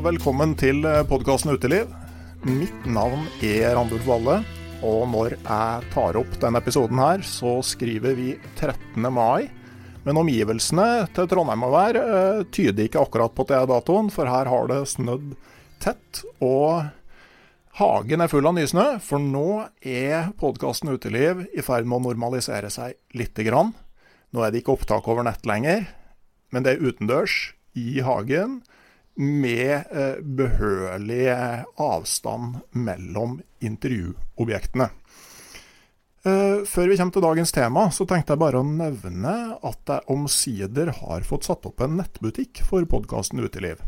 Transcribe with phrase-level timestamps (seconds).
[0.00, 1.90] Velkommen til podkasten Uteliv.
[2.48, 4.38] Mitt navn er Randulf Valle,
[4.86, 9.04] og når jeg tar opp denne episoden her, så skriver vi 13.
[9.12, 9.50] mai.
[10.06, 14.30] Men omgivelsene til Trondheim og vær eh, tyder ikke akkurat på at det datoen, for
[14.32, 15.36] her har det snødd
[15.84, 16.22] tett.
[16.40, 16.88] Og
[17.82, 22.72] hagen er full av nysnø, for nå er podkasten Uteliv i ferd med å normalisere
[22.72, 23.74] seg lite grann.
[24.32, 25.90] Nå er det ikke opptak over nett lenger,
[26.56, 28.62] men det er utendørs i hagen
[29.18, 31.28] med eh, behørig
[31.80, 34.90] avstand mellom intervjuobjektene.
[36.20, 40.04] Eh, før vi kommer til dagens tema, så tenkte jeg bare å nevne at jeg
[40.12, 43.80] omsider har fått satt opp en nettbutikk for podkasten Uteliv.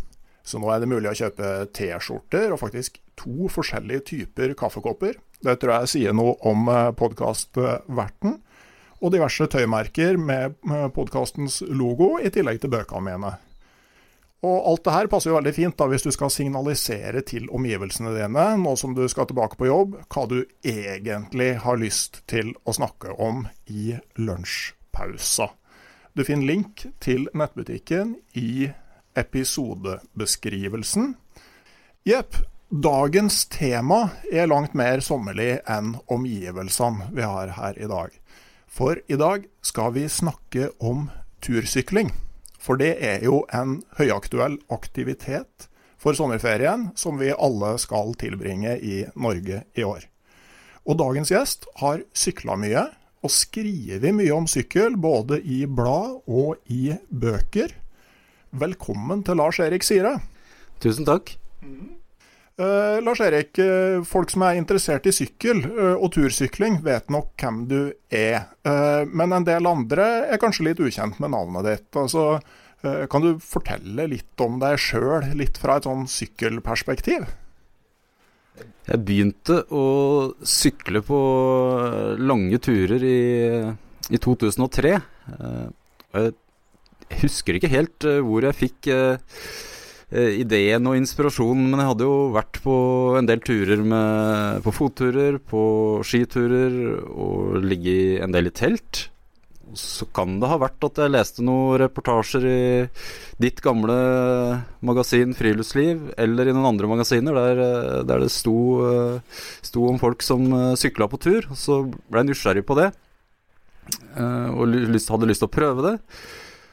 [0.43, 5.21] Så nå er det mulig å kjøpe T-skjorter og faktisk to forskjellige typer kaffekopper.
[5.45, 8.41] Det tror jeg sier noe om eh, podkastverten.
[9.03, 10.61] Og diverse tøymerker med
[10.95, 13.33] podkastens logo, i tillegg til bøkene mine.
[14.43, 18.11] Og alt det her passer jo veldig fint da hvis du skal signalisere til omgivelsene
[18.17, 22.75] dine, nå som du skal tilbake på jobb, hva du egentlig har lyst til å
[22.75, 25.53] snakke om i lunsjpausa.
[26.13, 28.73] Du finner link til nettbutikken i
[29.17, 31.15] episodebeskrivelsen.
[32.09, 32.35] Jepp,
[32.69, 38.11] dagens tema er langt mer sommerlig enn omgivelsene vi har her i dag.
[38.67, 41.11] For i dag skal vi snakke om
[41.45, 42.11] tursykling.
[42.63, 45.67] For det er jo en høyaktuell aktivitet
[46.03, 50.07] for sommerferien som vi alle skal tilbringe i Norge i år.
[50.87, 52.87] Og dagens gjest har sykla mye
[53.23, 57.75] og skrevet mye om sykkel, både i blad og i bøker.
[58.51, 60.17] Velkommen til Lars Erik Sire.
[60.83, 61.37] Tusen takk.
[62.61, 67.33] Uh, Lars Erik, uh, folk som er interessert i sykkel uh, og tursykling, vet nok
[67.41, 67.79] hvem du
[68.13, 68.51] er.
[69.09, 71.89] men en del andre er kanskje litt ukjent med navnet ditt.
[71.97, 72.37] Altså,
[73.11, 77.25] kan du fortelle litt om deg sjøl, litt fra et sånn sykkelperspektiv?
[78.87, 79.87] Jeg begynte å
[80.45, 81.19] sykle på
[82.21, 83.19] lange turer i,
[84.13, 84.95] i 2003.
[86.13, 88.93] Jeg husker ikke helt hvor jeg fikk
[90.13, 92.75] ideen og inspirasjonen, men jeg hadde jo vært på
[93.19, 95.63] en del turer med, på fotturer, på
[96.07, 96.77] skiturer
[97.09, 99.07] og ligget i en del i telt.
[99.73, 102.65] Så kan det ha vært at jeg leste noen reportasjer i
[103.41, 103.95] ditt gamle
[104.85, 107.63] magasin Friluftsliv, eller i noen andre magasiner der,
[108.05, 108.57] der det sto,
[109.65, 110.45] sto, om folk som
[110.77, 111.49] sykla på tur.
[111.57, 112.91] Så ble jeg nysgjerrig på det,
[114.13, 115.97] og hadde lyst til å prøve det.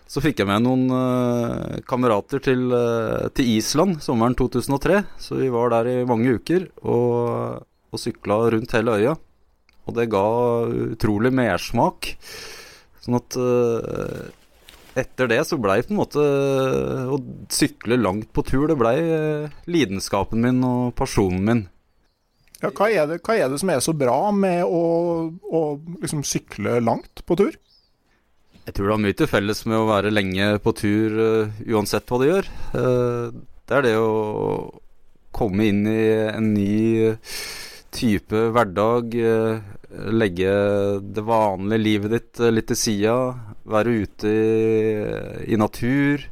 [0.09, 5.03] Så fikk jeg med noen uh, kamerater til, uh, til, Island sommeren 2003.
[5.21, 7.61] Så vi var der i mange uker og,
[7.93, 9.13] og sykla rundt hele øya.
[9.85, 10.25] Og det ga
[10.89, 12.15] utrolig mersmak.
[13.05, 14.33] Sånn at uh,
[14.97, 16.25] etter det så blei på en måte
[17.13, 17.21] å
[17.53, 18.97] sykle langt på tur, det blei
[19.69, 21.61] lidenskapen min og personen min.
[22.59, 24.81] Ja, hva, er det, hva, er det, som er så bra med å,
[25.29, 25.61] å
[26.01, 27.53] liksom sykle langt på tur?
[28.69, 32.05] Jeg tror det har mye til felles med å være lenge på tur uh, uansett
[32.05, 32.49] hva du gjør.
[32.75, 33.33] Uh,
[33.65, 34.11] det er det å
[35.33, 37.15] komme inn i en ny
[37.89, 39.17] type hverdag.
[39.17, 39.57] Uh,
[40.13, 40.53] legge
[41.01, 43.17] det vanlige livet ditt litt til sida.
[43.73, 44.53] Være ute i,
[45.49, 46.29] i natur.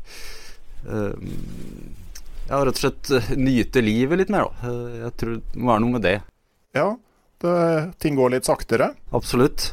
[0.85, 4.77] ja, rett og slett nyte livet litt mer, da.
[5.07, 6.17] jeg tror det må være noe med det.
[6.77, 6.91] Ja,
[7.41, 7.57] det,
[7.97, 8.93] ting går litt saktere?
[9.17, 9.71] Absolutt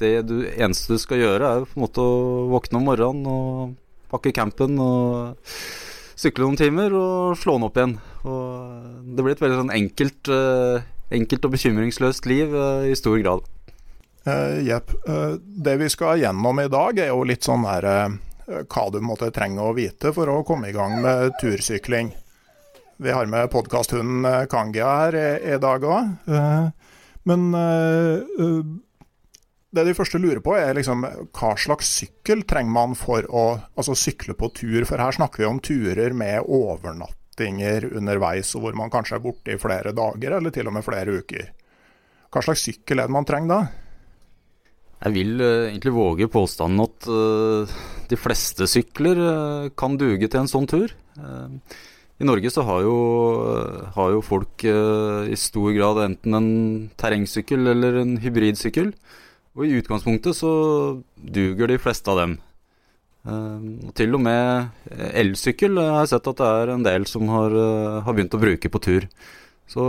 [0.00, 3.78] det du, eneste du skal gjøre, er på en måte å våkne om morgenen og
[4.10, 5.46] pakke campen og
[6.20, 7.96] sykle noen timer og slå den opp igjen.
[8.28, 10.82] Og det blir et veldig sånn enkelt, uh,
[11.14, 13.46] enkelt og bekymringsløst liv uh, i stor grad.
[14.26, 14.92] Uh, Jepp.
[15.08, 17.88] Uh, det vi skal gjennom i dag, er jo litt sånn her
[18.50, 22.10] hva du måtte trenge å vite for å komme i gang med tursykling.
[23.00, 26.08] Vi har med podkasthunden Kangia her i, i dag òg.
[27.30, 27.46] Men
[29.70, 33.44] det de første lurer på, er liksom hva slags sykkel trenger man for å
[33.78, 34.82] altså, sykle på tur?
[34.88, 39.54] For her snakker vi om turer med overnattinger underveis, og hvor man kanskje er borte
[39.54, 41.52] i flere dager, eller til og med flere uker.
[42.30, 43.60] Hva slags sykkel er det man trenger da?
[45.00, 47.78] Jeg vil uh, egentlig våge påstanden at uh,
[48.10, 50.92] de fleste sykler uh, kan duge til en sånn tur.
[52.20, 52.96] I Norge så har jo,
[53.94, 56.50] har jo folk i stor grad enten en
[57.00, 58.90] terrengsykkel eller en hybridsykkel.
[59.60, 60.50] Og i utgangspunktet så
[61.20, 62.38] duger de fleste av dem.
[63.28, 64.70] Uh, til og med
[65.12, 68.40] elsykkel har jeg sett at det er en del som har, uh, har begynt å
[68.40, 69.04] bruke på tur.
[69.70, 69.84] Så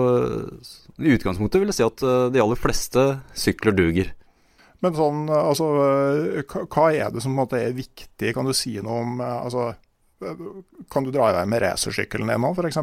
[1.01, 4.12] i utgangspunktet vil jeg si at eh, de aller fleste sykler duger.
[4.81, 5.69] Men sånn, altså,
[6.45, 8.33] hva er det som er viktig?
[8.35, 9.71] Kan du si noe om altså,
[10.94, 12.77] Kan du dra i vei med racersykkelen din nå, f.eks.?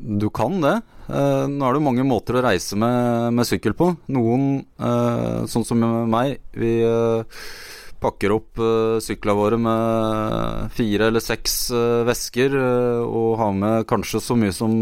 [0.00, 0.76] Du kan det.
[1.10, 3.92] Eh, nå er det mange måter å reise med, med sykkel på.
[4.14, 7.42] Noen, eh, sånn som meg, vi eh,
[8.00, 13.86] pakker opp eh, syklene våre med fire eller seks eh, vesker eh, og har med
[13.90, 14.72] kanskje så mye som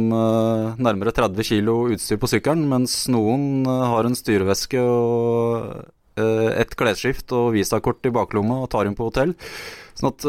[0.79, 5.87] nærmere 30 kg utstyr på sykkelen, mens noen har en styreveske og
[6.19, 9.37] et klesskift og visakort i baklomma og tar inn på hotell.
[9.95, 10.25] Sånn at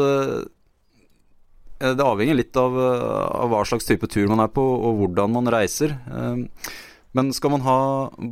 [1.80, 5.32] det avhenger litt av, eh, av, hva slags type tur man er på, og hvordan
[5.32, 5.96] man reiser.
[6.12, 6.70] Eh,
[7.16, 7.80] men skal man ha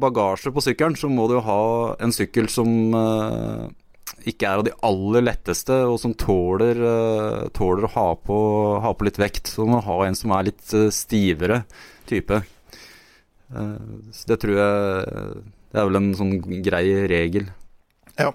[0.04, 1.62] bagasje på sykkelen, så må du ha
[1.98, 2.68] en sykkel som
[4.28, 6.78] ikke er av de aller letteste, og som tåler,
[7.58, 8.36] tåler å ha på,
[8.84, 9.50] ha på, litt vekt.
[9.50, 11.64] Så man må ha en som er litt stivere
[12.06, 12.38] type.
[13.50, 15.42] Så det tror jeg
[15.72, 17.50] Det er vel en sånn grei regel.
[18.14, 18.30] Ja.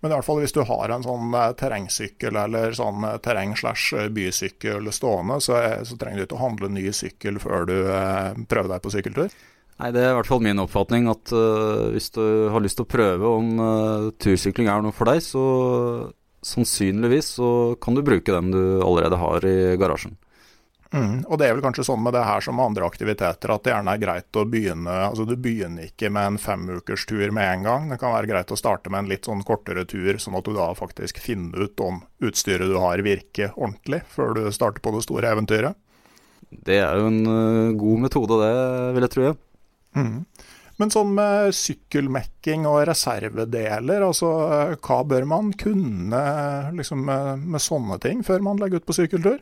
[0.00, 4.90] Men i hvert fall hvis du har en sånn eh, terrengsykkel eller sånn eh, terreng-slash-bysykkel
[4.92, 5.58] stående, så,
[5.88, 9.32] så, trenger du ikke å handle ny sykkel før du eh, prøver deg på sykkeltur.
[9.76, 12.86] Nei, Det er i hvert fall min oppfatning at uh, hvis du har lyst til
[12.86, 15.42] å prøve om uh, tursykling er noe for deg, så
[16.46, 17.50] sannsynligvis så
[17.82, 20.16] kan du bruke den du allerede har i garasjen.
[20.94, 23.64] Mm, og det er vel kanskje sånn med det her som med andre aktiviteter, at
[23.66, 27.66] det gjerne er greit å begynne Altså du begynner ikke med en femukerstur med en
[27.66, 27.88] gang.
[27.90, 30.54] Det kan være greit å starte med en litt sånn kortere tur, sånn at du
[30.56, 35.02] da faktisk finner ut om utstyret du har virker ordentlig, før du starter på det
[35.06, 35.78] store eventyret.
[36.46, 39.32] Det er jo en uh, god metode, det vil jeg tro.
[39.98, 40.14] Mm.
[40.76, 44.30] Men sånn med sykkelmekking og reservedeler, altså
[44.76, 46.22] hva bør man kunne
[46.76, 49.40] liksom, med, med sånne ting før man legger ut på sykkeltur?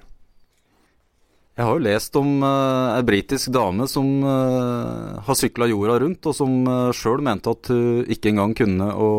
[1.54, 6.26] Jeg har jo lest om uh, ei britisk dame som uh, har sykla jorda rundt,
[6.26, 9.10] og som uh, sjøl mente at hun ikke engang kunne å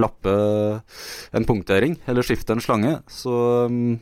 [0.00, 0.36] lappe
[1.36, 2.94] en punktering eller skifte en slange.
[3.12, 3.34] Så
[3.68, 3.98] um,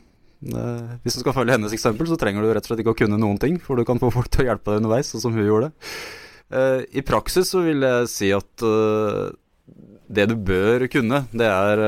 [0.55, 2.99] uh, hvis du skal følge hennes eksempel, så trenger du rett og slett ikke å
[3.03, 5.35] kunne noen ting, for du kan få folk til å hjelpe deg underveis, sånn som
[5.35, 5.73] hun gjorde.
[6.95, 8.63] I praksis så vil jeg si at
[10.15, 11.81] det du bør kunne, det er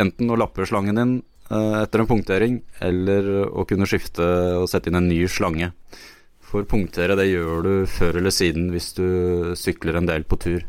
[0.00, 4.24] enten å lappe slangen din Eh, etter en punktering, eller å kunne skifte
[4.56, 5.70] og sette inn en ny slange.
[6.44, 9.06] For punktere, det gjør du før eller siden hvis du
[9.58, 10.64] sykler en del på tur.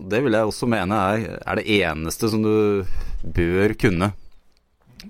[0.00, 2.86] Det vil jeg også mene er, er det eneste som du
[3.36, 4.12] bør kunne.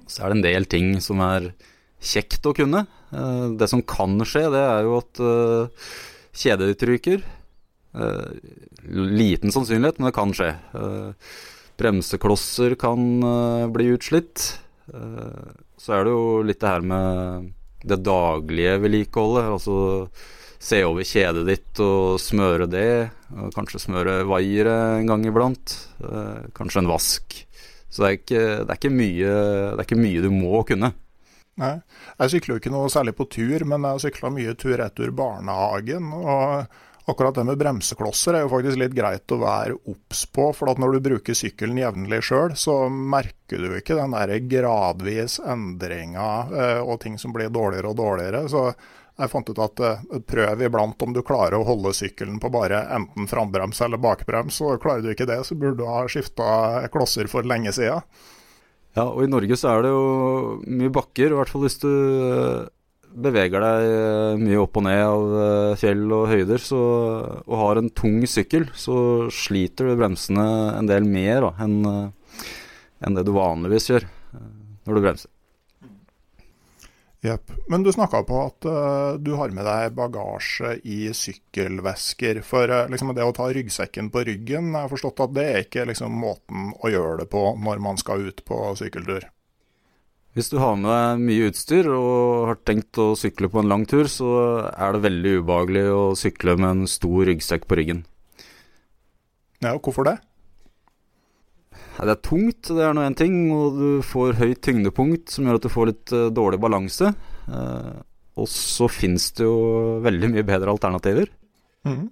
[0.09, 1.51] Så er det en del ting som er
[2.01, 2.87] kjekt å kunne.
[3.13, 5.93] Eh, det som kan skje, det er jo at eh,
[6.43, 7.29] kjedet ditt ryker.
[8.91, 10.53] Liten sannsynlighet, men det kan skje.
[11.81, 14.45] Bremseklosser kan uh, bli utslitt.
[14.93, 15.49] Uh,
[15.81, 17.51] så er det jo litt det her med
[17.89, 19.49] det daglige vedlikeholdet.
[19.57, 19.77] Altså
[20.61, 22.91] se over kjedet ditt og smøre det.
[23.33, 25.77] Og kanskje smøre vaiere en gang iblant.
[26.05, 27.39] Uh, kanskje en vask.
[27.91, 30.93] Så det er ikke, det er mye, det er ikke mye, du må kunne.
[31.61, 31.75] Nei.
[32.21, 36.13] Jeg sykler jo ikke noe særlig på tur, men jeg har sykla mye tur-retur barnehagen.
[36.15, 36.71] og
[37.11, 40.51] Akkurat det med bremseklosser er jo faktisk litt greit å være obs på.
[40.55, 46.31] For når du bruker sykkelen jevnlig sjøl, så merker du ikke den der gradvis endringa
[46.55, 48.45] eh, og ting som blir dårligere og dårligere.
[48.53, 52.53] Så jeg fant ut at eh, prøv iblant om du klarer å holde sykkelen på
[52.55, 54.61] bare enten frambrems eller bakbrems.
[54.63, 58.05] Og klarer du ikke det, så burde du ha skifta klosser for lenge sida.
[58.97, 60.07] Ja, og i Norge så er det jo
[60.67, 61.91] mye bakker, i hvert fall hvis du
[63.11, 66.81] beveger deg eh, mye opp og ned av eh, fjell og høyder, så,
[67.47, 71.83] og har en tung sykkel, så sliter du bremsene en del mer da, enn
[73.01, 74.09] en det du vanligvis gjør
[74.87, 75.31] når du bremser.
[77.21, 77.51] Jepp.
[77.69, 82.41] Men du snakka på at uh, du har med deg bagasje i sykkelvesker.
[82.47, 85.67] For uh, liksom det å ta ryggsekken på ryggen, jeg har forstått at det er
[85.67, 89.29] ikke liksom, måten å gjøre det på når man skal ut på sykkeltur?
[90.37, 93.83] Hvis du har med deg mye utstyr og har tenkt å sykle på en lang
[93.91, 94.31] tur, så
[94.71, 98.05] er det veldig ubehagelig å sykle med en stor ryggsekk på ryggen.
[99.61, 100.21] Ja, hvorfor det?
[102.01, 105.59] Det er tungt, det er nå én ting, og du får høyt tyngdepunkt som gjør
[105.59, 107.11] at du får litt uh, dårlig balanse.
[107.51, 107.99] Uh,
[108.41, 111.29] og så finnes det jo veldig mye bedre alternativer.
[111.85, 112.07] Mm.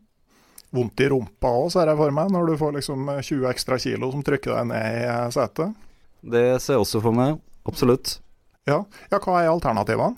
[0.75, 4.11] Vondt i rumpa òg, ser jeg for meg, når du får liksom 20 ekstra kilo
[4.13, 5.79] som trykker deg ned i eh, setet.
[6.21, 8.07] Det ser jeg også for meg, absolutt.
[8.69, 8.79] Ja,
[9.13, 10.17] ja hva er alternativene?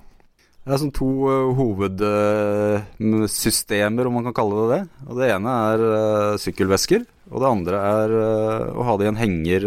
[0.61, 4.83] Det er sånn to uh, hovedsystemer, om man kan kalle det det.
[5.09, 7.03] Og det ene er uh, sykkelvesker,
[7.33, 9.61] og det andre er uh, å ha det i en henger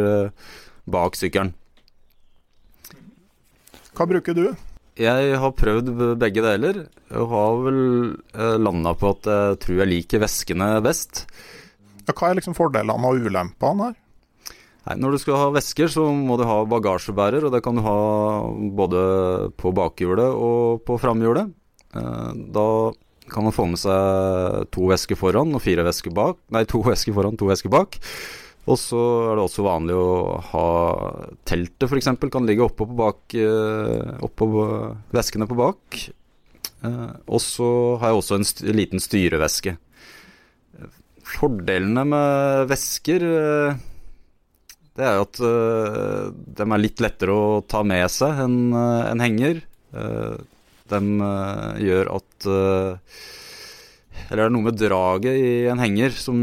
[0.86, 1.52] bak sykkelen.
[3.98, 4.54] Hva bruker du?
[5.02, 5.88] Jeg har prøvd
[6.22, 6.86] begge deler,
[7.18, 7.82] og har vel
[8.38, 11.26] uh, landa på at jeg tror jeg liker veskene best.
[12.06, 13.98] Ja, hva er liksom fordelene og ulempene her?
[14.84, 17.84] Nei, Når du skal ha vesker, så må du ha bagasjebærer, og det kan du
[17.86, 17.98] ha
[18.76, 19.04] både
[19.60, 21.54] på bakhjulet og på framhjulet.
[21.96, 22.68] Eh, da
[23.32, 26.42] kan man få med seg to vesker foran og fire vesker bak.
[26.52, 27.96] Nei, to vesker foran, to vesker bak.
[28.64, 29.00] Og så
[29.30, 30.10] er det også vanlig å
[30.52, 30.68] ha
[31.48, 32.12] teltet, f.eks.
[32.32, 34.50] Kan ligge oppå, på bak, eh, oppå
[35.16, 36.04] veskene på bak.
[36.84, 37.72] Eh, og så
[38.02, 39.78] har jeg også en liten styreveske.
[41.34, 43.24] Fordelene med vesker
[44.94, 49.10] det er jo at uh, de er litt lettere å ta med seg enn uh,
[49.10, 49.64] en henger.
[49.94, 50.38] Uh,
[50.92, 52.48] de uh, gjør at
[54.28, 56.38] Eller det er noe med draget i en henger som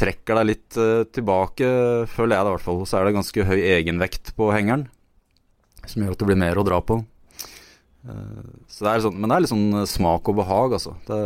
[0.00, 0.76] trekker deg litt
[1.12, 1.66] tilbake,
[2.08, 2.78] føler jeg det i hvert fall.
[2.88, 4.86] Så er det ganske høy egenvekt på hengeren,
[5.84, 6.96] som gjør at det blir mer å dra på.
[8.64, 10.94] så det er sånn, men det er litt sånn smak og behag, altså.
[11.04, 11.20] Det,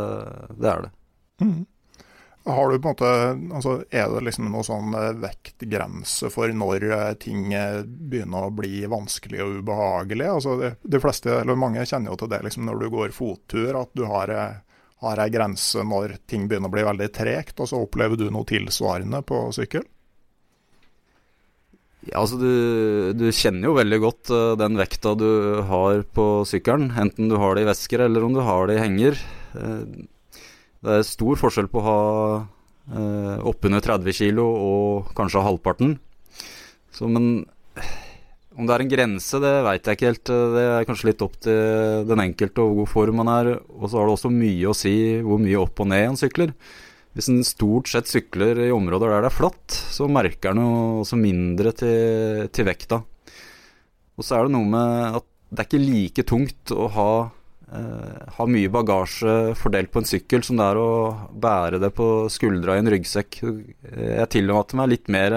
[0.59, 0.93] det er det.
[1.45, 1.63] Mm.
[2.47, 6.85] Har du på en måte, altså Er det liksom noe sånn eh, vektgrense for når
[6.91, 10.27] eh, ting eh, begynner å bli vanskelig og ubehagelig?
[10.29, 13.81] Altså de, de fleste, eller Mange kjenner jo til det liksom når du går fottur,
[13.81, 14.35] at du har,
[15.07, 17.65] har ei grense når ting begynner å bli veldig tregt.
[17.65, 19.89] og så Opplever du noe tilsvarende på sykkel?
[22.05, 26.91] Ja, altså du, du, kjenner jo veldig godt uh, den vekta du har på sykkelen.
[27.01, 29.17] Enten du har det i vesker eller om du har det i henger.
[29.57, 30.05] Uh,
[30.85, 32.01] det er stor forskjell på å ha
[32.93, 35.95] eh, oppunder 30 kg og kanskje halvparten.
[36.95, 37.47] Så, men
[38.55, 40.33] om det er en grense, det veit jeg ikke helt.
[40.55, 43.53] Det er kanskje litt opp til den enkelte og hvor god form man er.
[43.75, 46.53] Og så har det også mye å si hvor mye opp og ned en sykler.
[47.15, 50.63] Hvis en stort sett sykler i områder der det er flatt, så merker en
[51.03, 53.01] også mindre til, til vekta.
[54.15, 57.11] Og så er det noe med at det er ikke like tungt å ha
[57.71, 60.91] har mye bagasje fordelt på en sykkel som det er å
[61.33, 63.41] bære det på skuldra i en ryggsekk.
[63.43, 65.37] Jeg tillater meg litt mer,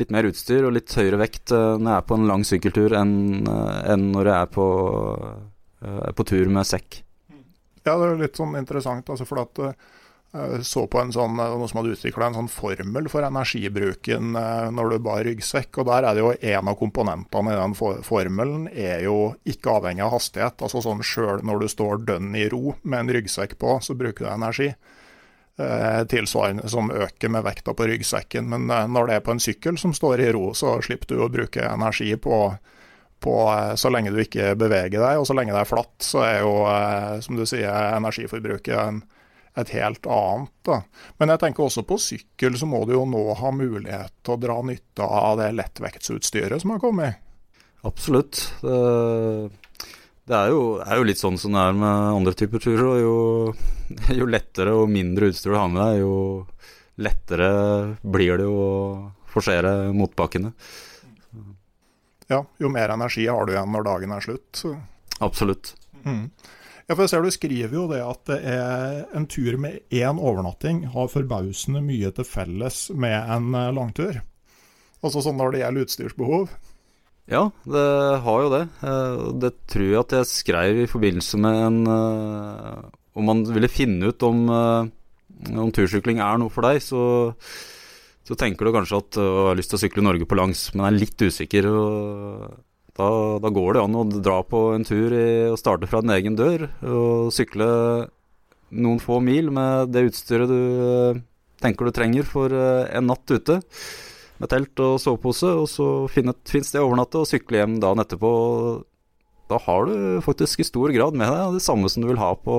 [0.00, 3.16] litt mer, utstyr og litt høyere vekt når jeg er på en lang sykkeltur enn,
[3.44, 4.68] enn når jeg er på,
[6.16, 7.02] på, tur med sekk.
[7.82, 9.95] Ja, det er litt sånn interessant, altså for at Eh,
[10.62, 14.68] så på en sånn, eh, noe som hadde utvikla en sånn formel for energibruken eh,
[14.74, 15.78] når du bar ryggsekk.
[15.78, 20.04] og der er det jo En av komponentene i den formelen er jo ikke avhengig
[20.04, 20.62] av hastighet.
[20.62, 24.26] altså sånn Sjøl når du står dønn i ro med en ryggsekk på, så bruker
[24.26, 24.74] du energi.
[25.56, 28.44] tilsvarende som øker med vekta på ryggsekken.
[28.44, 31.30] Men når det er på en sykkel som står i ro, så slipper du å
[31.32, 32.58] bruke energi på,
[33.20, 33.36] på
[33.74, 35.16] så lenge du ikke beveger deg.
[35.16, 36.52] Og så lenge det er flatt, så er jo,
[37.24, 39.00] som du sier, energiforbruket en
[39.56, 40.52] et helt annet.
[40.66, 40.80] Da.
[41.20, 44.40] Men jeg tenker også på sykkel, så må du jo nå ha mulighet til å
[44.40, 47.22] dra nytte av det lettvektsutstyret som har kommet.
[47.86, 48.42] Absolutt.
[48.60, 48.76] Det,
[50.26, 53.00] det er, jo, er, jo, litt sånn som det er med andre typer turer.
[53.00, 53.16] Jo,
[54.20, 56.16] jo lettere og mindre utstyr du har med deg, jo
[57.06, 57.48] lettere
[58.02, 58.66] blir det å
[59.30, 60.52] forsere motbakkene.
[62.32, 64.64] ja, jo mer energi har du igjen når dagen er slutt.
[65.24, 65.74] Absolutt.
[66.04, 66.28] Mm.
[66.86, 70.20] Ja, for jeg ser Du skriver jo det at det er en tur med én
[70.22, 74.20] overnatting har forbausende mye til felles med en eh, langtur.
[75.02, 76.52] Altså sånn når det gjelder utstyrsbehov.
[77.26, 77.86] Ja, det
[78.22, 78.62] har jo det.
[78.86, 82.86] Eh, det tror jeg at jeg skrev i forbindelse med en eh,
[83.18, 87.32] Om man ville finne ut om, om tursykling er noe for deg, så,
[88.28, 90.84] så tenker du kanskje at du har lyst til å sykle Norge på langs, men
[90.84, 91.66] er litt usikker.
[91.72, 92.65] og
[92.96, 93.08] da,
[93.42, 96.36] da, går det an å dra på en tur i, og starte fra din egen
[96.38, 97.68] dør og sykle
[98.72, 101.18] noen få mil med det utstyret du uh,
[101.62, 103.60] tenker du trenger for uh, en natt ute.
[104.36, 108.02] Med telt og sovepose, og så finne et sted å overnatte og sykle hjem dagen
[108.02, 108.32] etterpå.
[109.48, 112.34] Da har du faktisk i stor grad med deg det samme som du vil ha
[112.36, 112.56] på,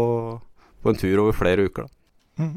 [0.82, 1.86] på en tur over flere uker.
[1.86, 2.48] Da.
[2.48, 2.56] Mm.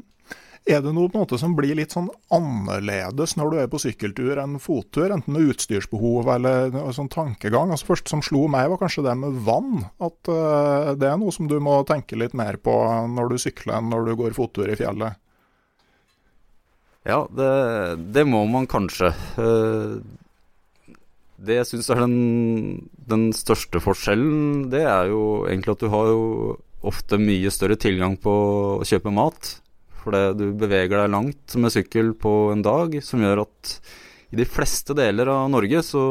[0.68, 3.80] Er det noe på en måte som blir litt sånn annerledes når du er på
[3.80, 7.72] sykkeltur enn fottur, enten med utstyrsbehov eller sånn tankegang?
[7.72, 9.86] Altså Først som slo meg, var kanskje det med vann.
[10.04, 12.76] At uh, det er noe som du må tenke litt mer på
[13.08, 15.16] når du sykler enn når du går fottur i fjellet.
[17.08, 17.50] Ja, det,
[18.12, 19.14] det må man kanskje.
[19.40, 20.04] Uh,
[21.40, 26.12] det jeg syns er den, den største forskjellen, det er jo egentlig at du har
[26.12, 26.22] jo
[26.84, 28.36] ofte mye større tilgang på
[28.76, 29.54] å kjøpe mat.
[30.00, 33.74] Fordi du beveger deg langt med sykkel på en dag, som gjør at
[34.30, 36.02] i de fleste deler av Norge så,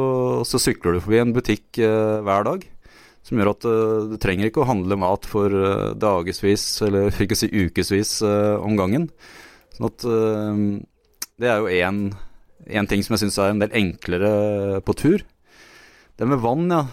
[0.48, 2.66] så sykler du forbi en butikk eh, hver dag.
[3.26, 7.26] Som gjør at eh, du trenger ikke å handle mat for eh, dagevis, eller for
[7.26, 9.08] ikke å si ukevis uh, om gangen.
[9.78, 10.62] Sånn at uh,
[11.40, 14.32] det er jo én ting som jeg syns er en del enklere
[14.84, 15.24] på tur.
[16.20, 16.84] Det med vann, ja.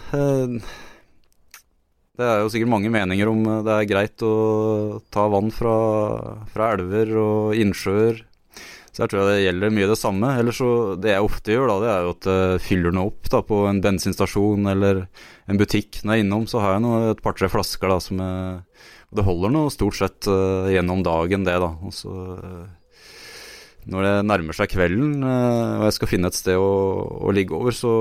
[2.17, 5.75] Det er jo sikkert mange meninger om det er greit å ta vann fra,
[6.49, 8.23] fra elver og innsjøer.
[8.97, 10.31] Så jeg tror det gjelder mye det samme.
[10.41, 13.29] Eller så Det jeg ofte gjør, da, det er jo at jeg fyller noe opp
[13.29, 15.03] da, på en bensinstasjon eller
[15.45, 15.99] en butikk.
[16.01, 18.63] Når jeg er innom, så har jeg noe, et par-tre flasker da, som jeg
[19.17, 21.69] Det holder nå stort sett uh, gjennom dagen, det, da.
[21.85, 22.09] Og så
[22.41, 22.65] uh,
[23.87, 26.71] når det nærmer seg kvelden uh, og jeg skal finne et sted å,
[27.23, 27.91] å, ligge over, så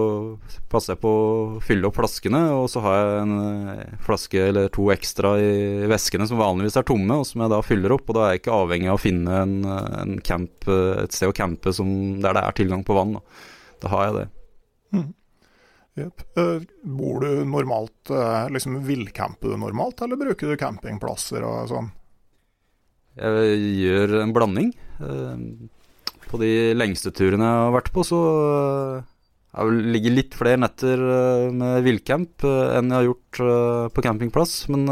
[0.71, 1.27] passer jeg på å
[1.63, 2.41] fylle opp flaskene.
[2.59, 6.89] Og så har jeg en uh, flaske eller to ekstra i veskene som vanligvis er
[6.89, 8.11] tomme, og som jeg da fyller opp.
[8.11, 9.55] Og da er jeg ikke avhengig av å finne en,
[10.03, 11.93] en camp, uh, et sted å campe som,
[12.25, 13.15] der det er tilgang på vann.
[13.21, 13.47] Da,
[13.85, 14.27] da har jeg det.
[14.97, 15.07] Mm.
[15.97, 16.27] Yep.
[16.93, 18.11] bor du normalt
[18.53, 21.89] liksom Villcamper du normalt, eller bruker du campingplasser og sånn?
[23.17, 24.75] Jeg gjør en blanding.
[26.37, 28.17] På de lengste turene jeg har vært på, så
[29.57, 33.41] jeg eh, ligger litt flere netter eh, med villcamp eh, enn jeg har gjort
[33.97, 34.53] på campingplass.
[34.75, 34.85] Men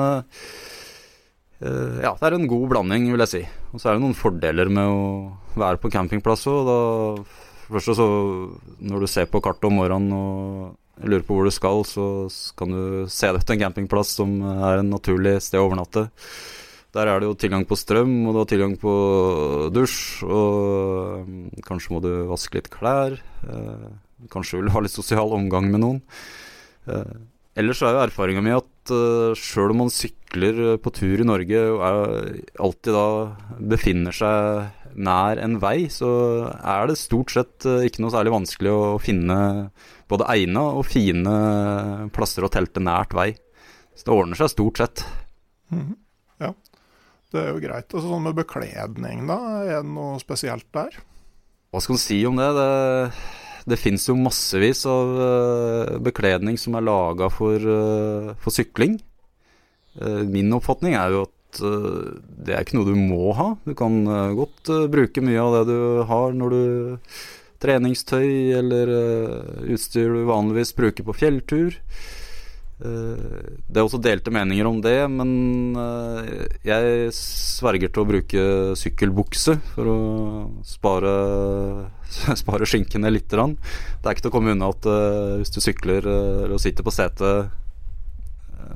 [1.61, 3.43] ja, det er en god blanding, vil jeg si.
[3.73, 5.05] Og så er det noen fordeler med å
[5.61, 6.73] være på campingplass òg.
[7.69, 8.09] Først så,
[8.81, 12.09] når du ser på kartet om morgenen og lurer på hvor du skal, så
[12.57, 16.09] kan du se deg til en campingplass som er en naturlig sted å overnatte.
[16.95, 18.95] Der er det jo tilgang på strøm, og du har tilgang på
[19.75, 23.17] dusj, og um, kanskje må du vaske litt klær.
[23.51, 23.89] Eh,
[24.31, 25.99] kanskje vil du ha litt sosial omgang med noen.
[26.87, 27.17] Eh,
[27.59, 28.71] ellers er jo erfaringa mi at
[29.41, 31.85] sjøl om man sykler på tur i Norge og
[32.61, 33.05] alltid da
[33.73, 36.11] befinner seg nær en vei, så
[36.53, 39.39] er det stort sett ikke noe særlig vanskelig å finne
[40.11, 41.35] både egna og fine
[42.15, 43.31] plasser å telte nært vei.
[43.97, 45.07] Så det ordner seg stort sett.
[45.73, 46.04] Mm -hmm.
[47.35, 47.89] Det er jo greit.
[47.91, 50.95] Altså, sånn med bekledning, da, er det noe spesielt der?
[51.75, 52.51] Hva skal man si om det?
[52.55, 52.69] Det,
[53.75, 59.01] det fins jo massevis av uh, bekledning som er laga for, uh, for, sykling.
[59.99, 63.53] Uh, min oppfatning er jo at det er ikke noe du må ha.
[63.63, 64.01] Du kan
[64.35, 66.65] godt bruke mye av det du har når du
[67.63, 68.91] Treningstøy eller
[69.71, 71.79] utstyr du vanligvis bruker på fjelltur.
[72.85, 78.45] Eh, det er også delte meninger om det, men eh, jeg sverger til å bruke
[78.79, 79.99] sykkelbukse for å
[80.69, 81.15] spare,
[82.43, 83.31] spare skinkene litt.
[83.33, 86.95] Det er ikke til å komme unna at eh, hvis du sykler eller sitter på
[86.95, 87.53] setet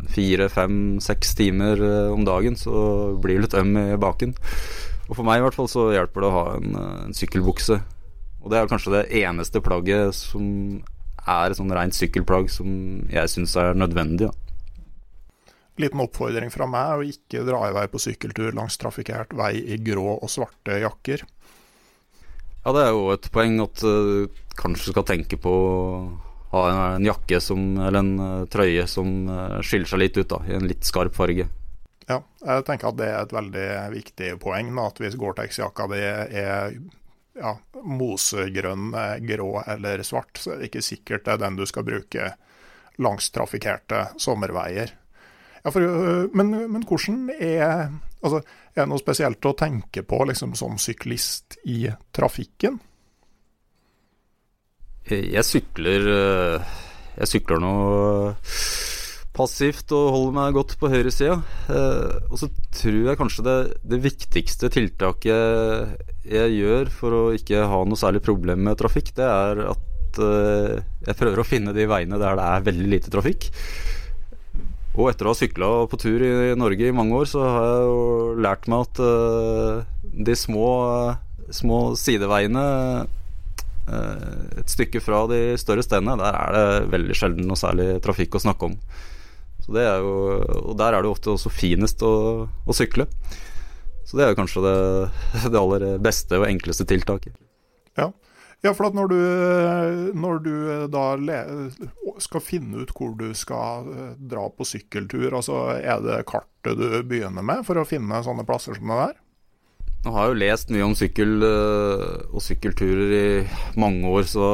[0.08, 1.80] fire, fem, seks timer
[2.12, 4.32] om dagen, så blir du litt øm i baken.
[5.08, 6.76] Og for meg i hvert fall så hjelper det å ha en,
[7.08, 7.76] en sykkelbukse.
[8.44, 10.78] Og det er kanskje det eneste plagget som
[11.28, 12.68] er et sånn rent sykkelplagg som
[13.12, 14.28] jeg syns er nødvendig.
[14.28, 15.54] Da.
[15.78, 19.78] Liten oppfordring fra meg å ikke dra i vei på sykkeltur langs trafikkert vei i
[19.82, 21.22] grå og svarte jakker.
[22.64, 24.26] Ja, det er jo et poeng at uh,
[24.58, 25.76] kanskje skal tenke på å
[26.52, 30.28] ha en, en jakke som, eller en uh, trøye som uh, skiller seg litt ut,
[30.28, 31.46] da, i en litt skarp farge.
[32.08, 34.72] Ja, jeg tenker at det er et veldig viktig poeng.
[34.74, 36.78] Da, at hvis Gore-Tex-jakka di er
[37.38, 38.92] ja, mosegrønn,
[39.28, 42.32] grå eller svart, så er det ikke sikkert det er den du skal bruke
[42.98, 44.94] langs trafikkerte sommerveier.
[45.62, 45.82] Ja, for,
[46.34, 47.88] men, men, hvordan er
[48.22, 48.42] altså,
[48.74, 51.80] Er det noe spesielt å tenke på liksom, som syklist i
[52.14, 52.78] trafikken?
[55.08, 56.06] Jeg sykler
[57.18, 57.74] Jeg sykler nå
[59.38, 61.38] passivt og holder meg godt på høyresida.
[61.72, 67.66] Eh, og så tror jeg kanskje det, det, viktigste tiltaket jeg gjør for å ikke
[67.70, 71.86] ha noe særlig problem med trafikk, det er at eh, jeg prøver å finne de
[71.88, 73.48] veiene der det er veldig lite trafikk.
[74.98, 77.84] Og etter å ha sykla på tur i Norge i mange år, så har jeg
[77.86, 78.00] jo
[78.42, 79.84] lært meg at eh,
[80.26, 80.70] de små,
[81.54, 82.64] små sideveiene
[83.88, 88.34] uh, et stykke fra de større stedene, der er det veldig sjelden noe særlig trafikk
[88.34, 88.74] å snakke om.
[89.68, 90.12] Jo,
[90.62, 93.08] og der er det jo ofte også finest å, å sykle.
[94.08, 94.78] Så det er jo kanskje det,
[95.52, 97.36] det aller beste og enkleste tiltaket.
[97.98, 98.08] Ja,
[98.64, 99.20] ja for når du,
[100.16, 100.54] når du
[100.92, 101.04] da
[102.24, 107.02] skal finne ut hvor du skal eh, dra på sykkeltur, altså er det kartet du
[107.04, 109.18] begynner med for å finne sånne plasser som det der?
[110.04, 114.48] Nå har jeg jo lest mye om sykkel eh, og sykkelturer i mange år, så,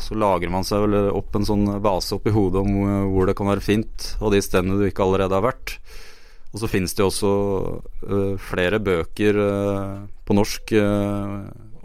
[0.00, 3.50] så lager man seg vel opp en sånn base oppi hodet om hvor det kan
[3.50, 5.76] være fint, og de stedene du ikke allerede har vært.
[6.50, 7.28] Og så finnes det også
[8.08, 9.36] uh, flere bøker
[10.26, 10.72] på norsk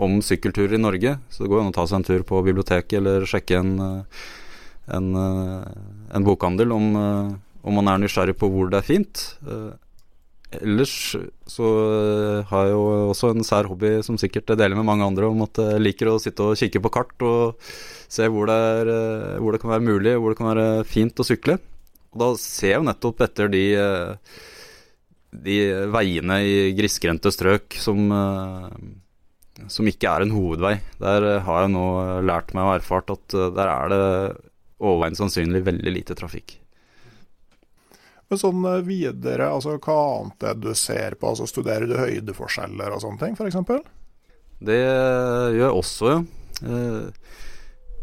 [0.02, 2.98] om sykkelturer i Norge, så det går an å ta seg en tur på biblioteket
[2.98, 3.76] eller sjekke en,
[4.98, 9.28] en, en bokhandel om, om, man er nysgjerrig på hvor det er fint.
[10.64, 10.94] Ellers
[11.50, 15.06] så eh, har jeg jo også en sær hobby som sikkert jeg deler med mange
[15.08, 17.62] andre, om at jeg liker å sitte og kikke på kart og
[18.12, 21.22] se hvor det, er, eh, hvor det kan være mulig, hvor det kan være fint
[21.22, 21.60] å sykle.
[22.16, 24.36] Og da ser jeg jo nettopp etter de, eh,
[25.46, 25.60] de
[25.94, 28.08] veiene i grisgrendte strøk som,
[29.68, 30.78] som ikke er en hovedvei.
[31.04, 31.88] Der har jeg nå
[32.24, 34.04] lært meg og erfart at der er det
[34.80, 36.62] overveiende sannsynlig veldig lite trafikk.
[38.32, 41.32] Men sånn eh, videre, altså hva annet er det du ser på?
[41.32, 43.92] altså Studerer du høydeforskjeller og sånne ting, f.eks.?
[44.66, 46.24] Det gjør jeg også, ja.
[46.66, 47.38] Eh,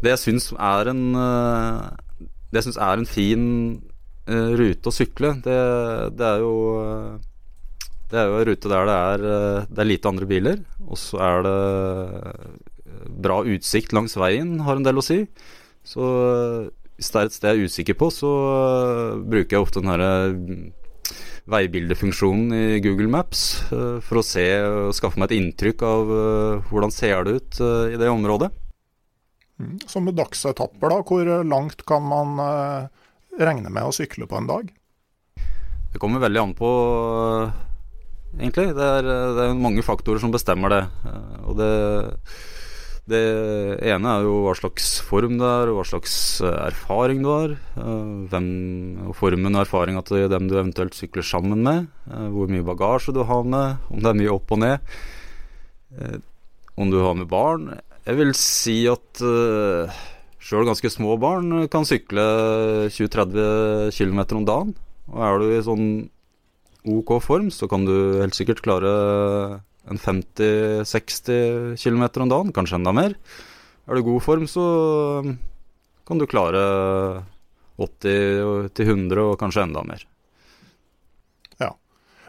[0.03, 3.45] det jeg syns er en eh, Det jeg syns er en fin
[4.23, 5.55] rute å sykle, det,
[6.15, 6.51] det er jo
[8.07, 9.23] det er jo en rute der det er,
[9.67, 11.55] det er lite andre biler, og så er det
[13.25, 15.17] bra utsikt langs veien, har en del å si.
[15.83, 16.07] Så
[17.03, 19.91] hvis det er et sted jeg er usikker på, så uh, bruker jeg ofte den
[19.91, 21.11] herre uh,
[21.51, 26.13] veibildefunksjonen i Google Maps uh, for å se og skaffe meg et inntrykk av
[26.69, 27.59] hvordan ser det ut
[27.91, 28.47] i det området.
[29.59, 29.75] Mm.
[29.89, 32.39] Som med dagsetapper, da, hvor langt kan man
[33.37, 34.71] regne med å sykle på en dag?
[35.93, 36.71] Det kommer veldig an på,
[38.39, 38.71] egentlig.
[38.73, 40.81] Det er, det er mange faktorer som bestemmer det.
[41.43, 41.69] Og det
[43.03, 43.19] det
[43.83, 47.55] ene er jo hva slags form det er, og hva slags eh, erfaring du har.
[47.75, 48.47] Eh, hvem,
[49.09, 51.89] og formen og erfaringa til dem du eventuelt sykler sammen med.
[52.07, 54.95] Eh, hvor mye bagasje du har med, om det er mye opp og ned.
[56.79, 57.67] Om du har med barn.
[58.07, 59.19] Jeg vil si at
[60.43, 62.23] sjøl ganske små barn kan sykle
[62.87, 64.73] 20-30 km om dagen.
[65.11, 65.85] Og er du i sånn
[66.89, 72.93] OK form, så kan du helt sikkert klare en 50-60 km om dagen, kanskje enda
[72.95, 73.15] mer.
[73.87, 74.63] Er du i god form, så
[75.19, 75.35] um,
[76.07, 76.63] kan du klare
[77.77, 80.05] 80-100 og kanskje enda mer.
[81.59, 81.73] Ja.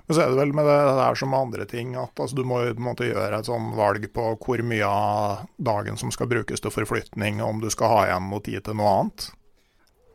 [0.06, 2.44] Men så er det vel med det der som med andre ting, at altså, du
[2.48, 6.30] må på en måte gjøre et sånn valg på hvor mye av dagen som skal
[6.32, 9.30] brukes til forflytning, om du skal ha igjen noe tid til noe annet.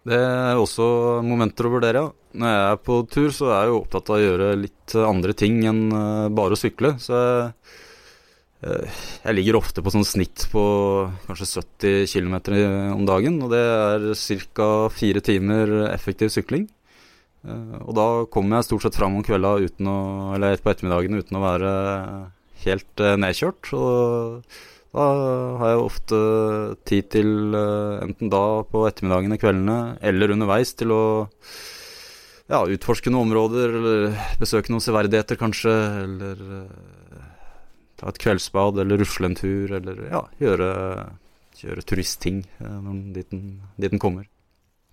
[0.07, 0.85] Det er også
[1.25, 2.05] momenter å vurdere.
[2.39, 5.35] Når jeg er på tur, så er jeg jo opptatt av å gjøre litt andre
[5.37, 6.93] ting enn eh, bare å sykle.
[7.01, 7.51] Så jeg,
[8.63, 10.63] eh, jeg ligger ofte på sånn snitt på
[11.27, 11.49] kanskje
[11.81, 12.37] 70 km
[12.95, 13.41] om dagen.
[13.43, 14.09] Og det er
[14.55, 14.71] ca.
[14.93, 16.69] fire timer effektiv sykling.
[17.43, 19.99] Eh, og da kommer jeg stort sett fram om kvelda uten å,
[20.37, 21.73] eller på ettermiddagen uten å være
[22.63, 23.73] helt nedkjørt.
[23.75, 24.59] Og
[24.95, 25.07] da
[25.61, 26.19] har jeg ofte
[26.89, 31.03] tid til, enten da på ettermiddagene, kveldene, eller underveis, til å
[32.49, 34.07] ja, utforske noen områder, eller
[34.41, 35.75] besøke noen severdigheter, kanskje.
[36.05, 37.27] Eller uh,
[38.01, 40.71] ta et kveldsbad, eller rusle en tur, eller ja, gjøre,
[41.61, 42.81] gjøre turistting uh,
[43.13, 44.25] dit, den, dit den kommer.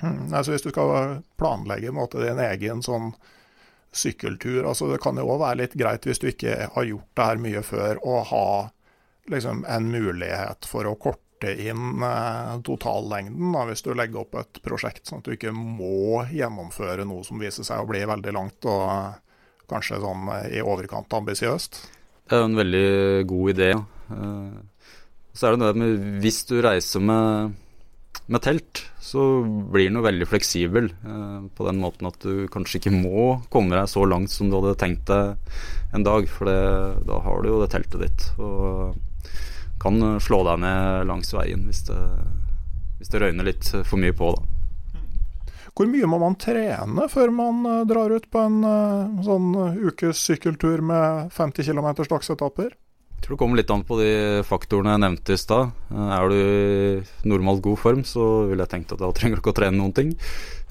[0.04, 3.14] Mm, altså Hvis du skal planlegge måte, din egen sånn
[3.96, 7.28] sykkeltur altså Det kan jo òg være litt greit hvis du ikke har gjort det
[7.30, 8.48] her mye før, å ha
[9.30, 14.62] liksom, en mulighet for å korte inn eh, totallengden da, hvis du legger opp et
[14.64, 18.68] prosjekt, sånn at du ikke må gjennomføre noe som viser seg å bli veldig langt
[18.70, 21.82] og eh, kanskje sånn eh, i overkant ambisiøst.
[22.26, 22.88] Det er jo en veldig
[23.30, 23.70] god idé.
[25.32, 27.52] så er det det med Hvis du reiser med,
[28.26, 30.88] med telt, så blir den jo veldig fleksibel.
[31.54, 34.74] på den måten at du kanskje ikke må komme deg så langt som du hadde
[34.74, 35.38] tenkt deg
[35.94, 36.26] en dag.
[36.26, 38.26] For det, da har du jo det teltet ditt.
[38.42, 38.98] Og
[39.82, 42.00] kan slå deg ned langs veien hvis det,
[42.98, 44.32] hvis det røyner litt for mye på.
[44.36, 44.56] da.
[45.76, 49.50] Hvor mye må man trene før man eh, drar ut på en uh, sånn
[49.84, 52.70] ukes sykkeltur med 50 km dagsetapper?
[52.72, 54.12] Jeg tror det kommer litt an på de
[54.46, 55.74] faktorene jeg nevnte i stad.
[55.92, 59.44] Eh, er du i normalt god form, så ville jeg tenkt at da trenger du
[59.44, 60.16] ikke å trene noen ting.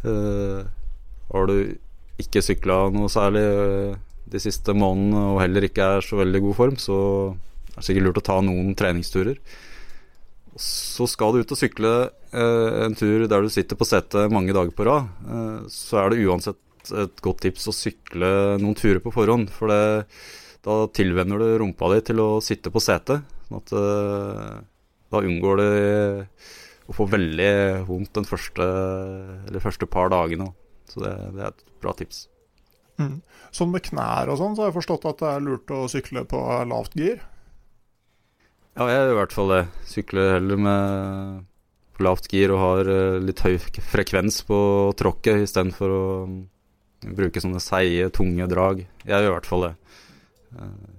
[0.01, 0.65] Uh,
[1.29, 1.55] har du
[2.21, 3.45] ikke sykla noe særlig
[4.31, 6.97] de siste månedene og heller ikke er så veldig god form, så
[7.75, 9.39] er sikkert lurt å ta noen treningsturer.
[10.55, 14.55] Så skal du ut og sykle eh, en tur der du sitter på setet mange
[14.55, 16.61] dager på rad, eh, så er det uansett
[16.95, 18.29] et godt tips å sykle
[18.61, 19.49] noen turer på forhånd.
[19.53, 20.05] For det,
[20.65, 23.25] da tilvenner du rumpa di til å sitte på setet.
[23.47, 24.53] Sånn at eh,
[25.13, 25.67] da unngår du
[26.85, 27.51] å få veldig
[27.87, 28.65] vondt den første,
[29.47, 30.51] eller første par dagene.
[30.89, 32.25] Så det, det, er et bra tips.
[33.01, 33.19] Mm.
[33.55, 36.23] Sånn med knær og sånn, så har jeg forstått at det er lurt å sykle
[36.29, 37.23] på lavt gir?
[38.75, 39.61] Ja, jeg gjør i hvert fall det.
[39.87, 44.57] Sykler heller med lavt gir og har eh, litt høy frekvens på
[44.99, 46.41] tråkket istedenfor å mm,
[47.15, 48.81] bruke sånne seige, tunge drag.
[49.05, 49.71] Jeg gjør i hvert fall det.
[50.59, 50.89] Eh,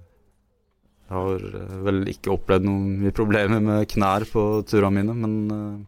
[1.05, 5.85] jeg har eh, vel ikke opplevd noen mye problemer med knær på turene mine, men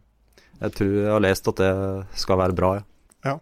[0.60, 1.74] jeg tror jeg har lest at det
[2.22, 2.86] skal være bra, ja.
[3.32, 3.36] ja.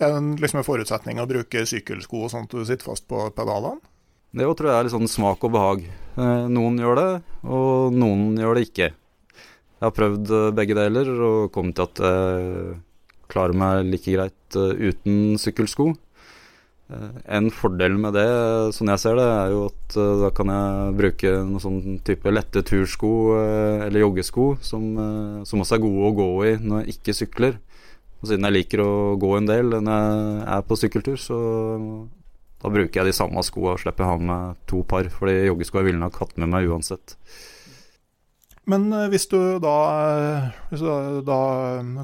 [0.00, 3.89] Er det liksom en forutsetning å bruke sykkelsko sånn at du sitter fast på pedalene?
[4.30, 5.80] Det tror jeg er litt sånn smak og behag.
[6.14, 7.08] Eh, noen gjør det,
[7.50, 8.86] og noen gjør det ikke.
[8.94, 12.76] Jeg har prøvd eh, begge deler og kommet til at jeg
[13.30, 15.88] klarer meg like greit eh, uten sykkelsko.
[17.30, 18.26] En fordel med det,
[18.74, 22.64] sånn jeg ser det, er jo at da kan jeg bruke noen sånn type lette
[22.66, 23.10] tursko
[23.86, 24.88] eller joggesko som,
[25.46, 27.60] som også er gode å gå i når jeg ikke sykler.
[28.18, 28.90] Og siden jeg liker å
[29.22, 31.38] gå en del når jeg er på sykkeltur, så
[32.60, 35.86] da bruker jeg de samme skoene og slipper å ha med to par, fordi joggeskoa
[35.86, 37.16] ville nok hatt med meg uansett.
[38.70, 39.76] Men eh, hvis du da,
[40.14, 41.40] eh, hvis du da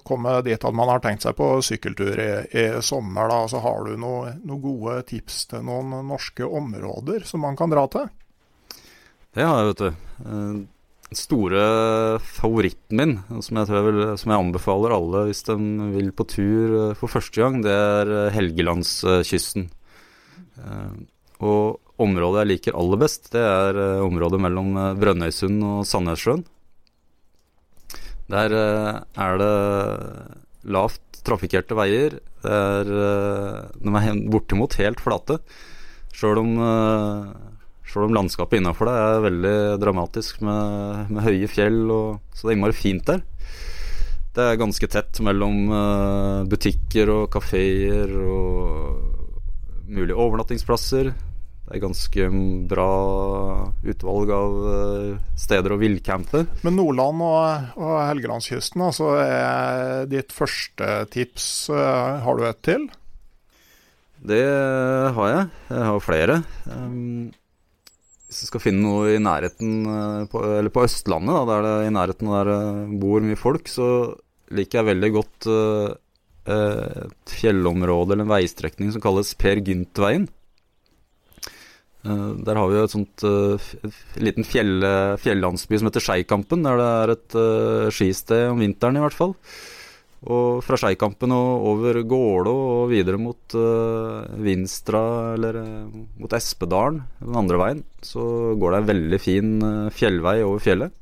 [0.07, 3.85] kommer dit at man har tenkt seg på sykkeltur i, i sommer, da, så har
[3.87, 8.09] du noen noe gode tips til noen norske områder som man kan dra til?
[9.37, 10.09] Det har jeg, vet du.
[10.25, 10.65] Den eh,
[11.17, 11.65] store
[12.25, 15.55] favoritten min, som jeg, jeg vil, som jeg, anbefaler alle hvis de
[15.93, 19.69] vil på tur for første gang, det er Helgelandskysten.
[20.57, 20.93] Eh,
[21.45, 26.45] og området jeg liker aller best, det er eh, området mellom eh, Brønnøysund og Sandnessjøen.
[28.27, 29.51] Der er det
[30.75, 32.17] lavt trafikkerte veier.
[32.43, 32.89] Det er,
[33.79, 35.37] de er bortimot helt flate.
[36.11, 36.51] Sjøl om,
[37.87, 42.51] selv om landskapet innafor det er veldig dramatisk med, med høye fjell, og, så det
[42.51, 43.23] er innmari fint der.
[44.35, 45.71] Det er ganske tett mellom
[46.51, 49.06] butikker og kafeer og
[49.89, 51.13] mulige overnattingsplasser.
[51.67, 52.27] Det er ganske
[52.71, 52.91] bra
[53.91, 56.45] utvalg av eh, steder å villcampe.
[56.63, 61.49] Men Nordland og, og Helgelandskysten, altså er ditt første tips.
[61.75, 62.87] Eh, har du et til?
[64.27, 64.45] Det
[65.19, 65.51] har jeg.
[65.73, 66.39] Jeg har flere.
[66.71, 67.35] Um,
[68.27, 71.75] hvis du skal finne noe i nærheten eh, på, Eller på Østlandet, da, der det
[71.91, 72.63] i nærheten der det
[73.03, 73.89] bor mye folk, så
[74.55, 75.95] liker jeg veldig godt uh,
[76.53, 80.27] et fjellområde eller en veistrekning som kalles Per Gynt-veien.
[82.07, 84.85] Eh, der har vi jo et sånt et liten fjell,
[85.23, 87.39] fjellandsby som heter Skeikampen, der det er et
[87.95, 89.35] skisted om vinteren i hvert fall.
[90.27, 93.57] Og fra Skeikampen og over Gålå og videre mot
[94.43, 95.03] Vinstra
[95.37, 95.61] eller
[96.19, 98.25] mot Espedalen, den andre veien, så
[98.59, 99.53] går det en veldig fin
[99.95, 100.97] fjellvei over fjellet.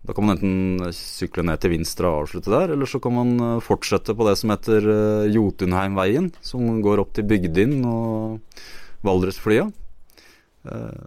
[0.00, 3.32] Da kan man enten sykle ned til Vinstra og avslutte der, eller så kan man
[3.36, 8.38] eh, fortsette på det som heter eh, Jotunheimveien, som går opp til Bygdin og
[9.04, 9.66] Valdresflya.
[10.64, 11.02] Eh,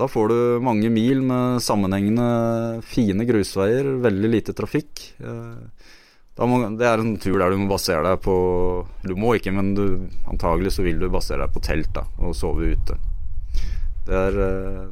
[0.00, 5.02] da får du mange mil med sammenhengende fine grusveier, veldig lite trafikk.
[6.40, 8.34] Må, det er en tur der du må basere deg på
[9.04, 9.84] Du må ikke, men du,
[10.32, 12.96] antagelig så vil du basere deg på telt da, og sove ute.
[14.08, 14.40] Det er,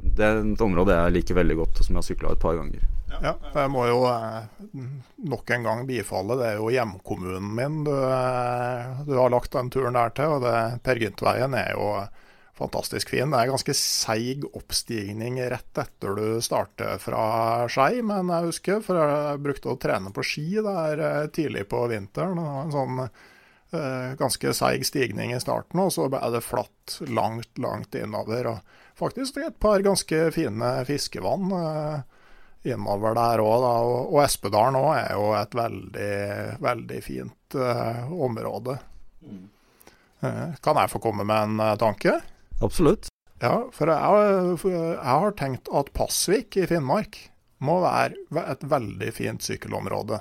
[0.04, 2.60] det er et område jeg liker veldig godt, og som jeg har sykla et par
[2.60, 2.84] ganger.
[3.08, 4.46] Ja, jeg må jo eh,
[5.30, 6.36] nok en gang bifalle.
[6.38, 10.36] Det er jo hjemkommunen min du, eh, du har lagt den turen der til.
[10.36, 11.88] og det, Per Gynt-veien er jo
[12.58, 13.30] fantastisk fin.
[13.30, 17.22] Det er ganske seig oppstigning rett etter du starter fra
[17.70, 21.86] Skei, men jeg husker, for jeg brukte å trene på ski der eh, tidlig på
[21.90, 22.38] vinteren.
[22.38, 23.02] Det var en sånn
[23.68, 28.46] ganske seig stigning i starten, og så ble det flatt langt, langt innover.
[28.48, 31.52] Og faktisk et par ganske fine fiskevann
[32.66, 36.14] innover der òg, og, og Espedalen òg er jo et veldig,
[36.64, 38.78] veldig fint uh, område.
[40.18, 42.18] Uh, kan jeg få komme med en uh, tanke?
[42.64, 43.10] Absolutt.
[43.38, 47.20] Ja, for jeg, for jeg har tenkt at Pasvik i Finnmark
[47.62, 50.18] må være et veldig fint sykkelområde.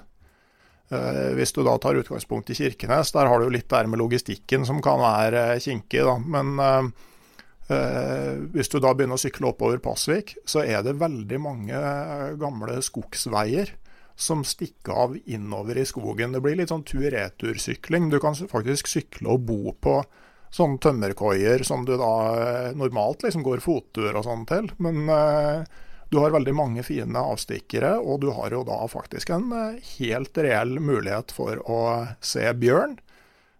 [0.87, 3.99] Eh, hvis du da tar utgangspunkt i Kirkenes, der har du jo litt der med
[3.99, 6.15] logistikken som kan være kinkig, da.
[6.21, 6.93] Men
[7.67, 12.79] hvis du da begynner å sykle oppover Pasvik, så er det veldig mange eh, gamle
[12.85, 13.73] skogsveier
[14.17, 16.31] som stikker av innover i skogen.
[16.33, 18.09] Det blir litt sånn tur-retur-sykling.
[18.09, 19.99] Du kan faktisk sykle og bo på
[20.53, 24.71] sånne tømmerkoier som du da eh, normalt liksom går fottur og sånn til.
[24.81, 25.67] Men eh,
[26.09, 30.39] du har veldig mange fine avstikkere, og du har jo da faktisk en eh, helt
[30.39, 31.81] reell mulighet for å
[32.23, 32.97] se bjørn.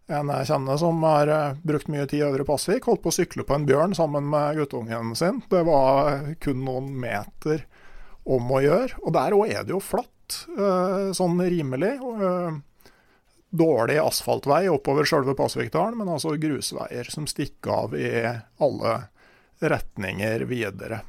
[0.07, 3.43] En jeg kjenner som har eh, brukt mye tid i Pasvik, holdt på å sykle
[3.43, 5.41] på en bjørn sammen med guttungen sin.
[5.51, 7.65] Det var kun noen meter
[8.27, 9.01] om å gjøre.
[9.03, 11.97] Og der òg er det jo flatt, eh, sånn rimelig.
[11.99, 12.57] Eh,
[13.57, 18.09] dårlig asfaltvei oppover sjølve Pasvikdalen, men altså grusveier som stikker av i
[18.59, 18.95] alle
[19.59, 21.01] retninger videre.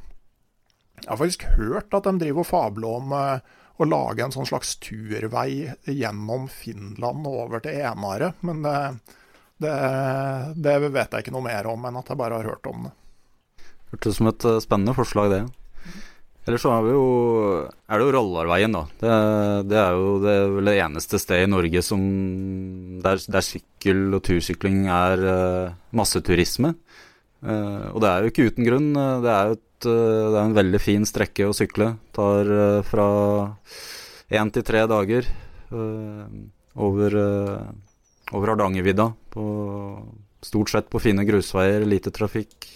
[1.03, 4.49] Jeg har faktisk hørt at de driver og fabler om eh, å lage en sånn
[4.49, 8.79] slags turvei gjennom Finland og over til Enare, men det,
[9.63, 9.75] det,
[10.59, 12.95] det vet jeg ikke noe mer om enn at jeg bare har hørt om det.
[13.93, 15.43] Hørtes som et eh, spennende forslag, det.
[16.49, 17.09] Ellers så er, vi jo,
[17.93, 18.85] er det jo Rollarveien, da.
[19.01, 19.17] Det,
[19.69, 22.05] det, er jo det, vel det eneste stedet i Norge som
[23.05, 26.73] der, der sykkel og tursykling er uh, masseturisme.
[27.45, 28.89] Uh, og det er jo ikke uten grunn.
[28.97, 31.93] Det er jo et, det er en veldig fin strekke å sykle.
[32.17, 32.51] Tar
[32.89, 33.09] fra
[34.29, 35.29] én til tre dager
[36.75, 37.17] over,
[38.33, 39.09] over Hardangervidda.
[40.45, 42.67] Stort sett på fine grusveier, lite trafikk.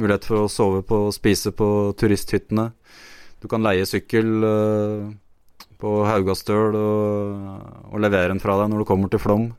[0.00, 1.68] Mulighet for å sove på og spise på
[2.00, 2.70] turisthyttene.
[3.42, 4.44] Du kan leie sykkel
[5.82, 7.42] på Haugastøl og,
[7.90, 9.50] og, levere den fra deg når du kommer til Flåm.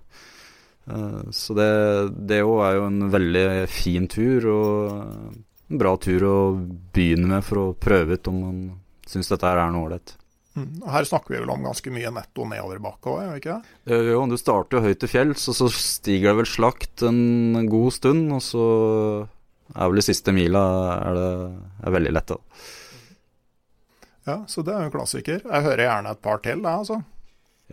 [0.87, 5.35] Uh, så det òg er jo en veldig fin tur, og
[5.73, 6.37] en bra tur å
[6.93, 8.59] begynne med for å prøve ut om man
[9.09, 10.15] syns dette er noe ålreit.
[10.53, 10.83] Mm.
[10.85, 14.01] Her snakker vi vel om ganske mye netto nedoverbakke òg, gjør vi ikke det?
[14.11, 17.95] Jo, du starter jo høyt til fjells, og så stiger det vel slakt en god
[17.95, 18.65] stund, og så
[19.73, 21.29] er vel i siste mila er det
[21.87, 22.35] er veldig lett.
[22.35, 22.69] da.
[24.29, 25.41] Ja, så det er jo en klassiker.
[25.41, 27.01] Jeg hører gjerne et par til, da, altså.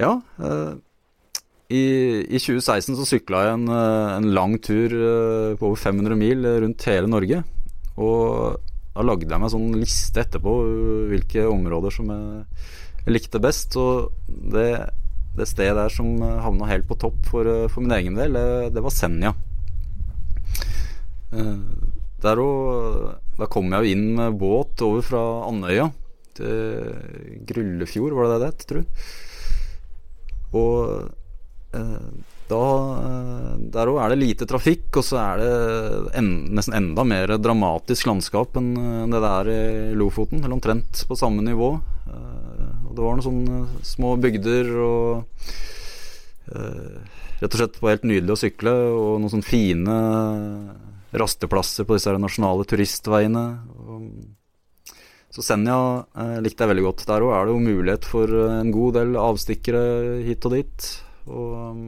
[0.01, 0.17] Ja.
[0.41, 0.73] Eh,
[1.71, 1.85] i,
[2.27, 6.49] i, 2016 så sykla jeg en, eh, en, lang tur eh, på over 500 mil
[6.65, 7.45] rundt hele Norge.
[8.01, 8.57] Og
[8.95, 10.55] da lagde jeg meg en sånn liste etterpå
[11.11, 12.45] hvilke områder som jeg,
[13.11, 13.77] likte best.
[13.81, 14.69] Og det,
[15.37, 18.37] det, stedet der som havna helt på topp for, for min egen del,
[18.75, 19.35] det var Senja.
[22.21, 25.89] Der og, da kom jeg jo inn med båt over fra Andøya
[26.37, 28.89] til Grullefjord, var det det det tror jeg.
[30.61, 32.11] Og eh,
[32.51, 32.65] da
[33.71, 35.53] Der òg er det lite trafikk, og så er det
[36.19, 38.75] en, nesten enda mer dramatisk landskap enn
[39.13, 40.43] det det er i Lofoten.
[40.43, 41.73] Eller omtrent på samme nivå.
[42.11, 45.41] Eh, og det var noen sånne små bygder og
[46.53, 49.95] eh, Rett og slett var helt nydelig å sykle, og noen sånne fine
[51.17, 53.45] rasteplasser på disse nasjonale turistveiene.
[55.31, 55.79] Så Senja
[56.19, 57.07] eh, likte jeg veldig godt.
[57.07, 59.83] Der òg er det jo mulighet for eh, en god del avstikkere
[60.27, 60.89] hit og dit.
[61.31, 61.83] Og eh,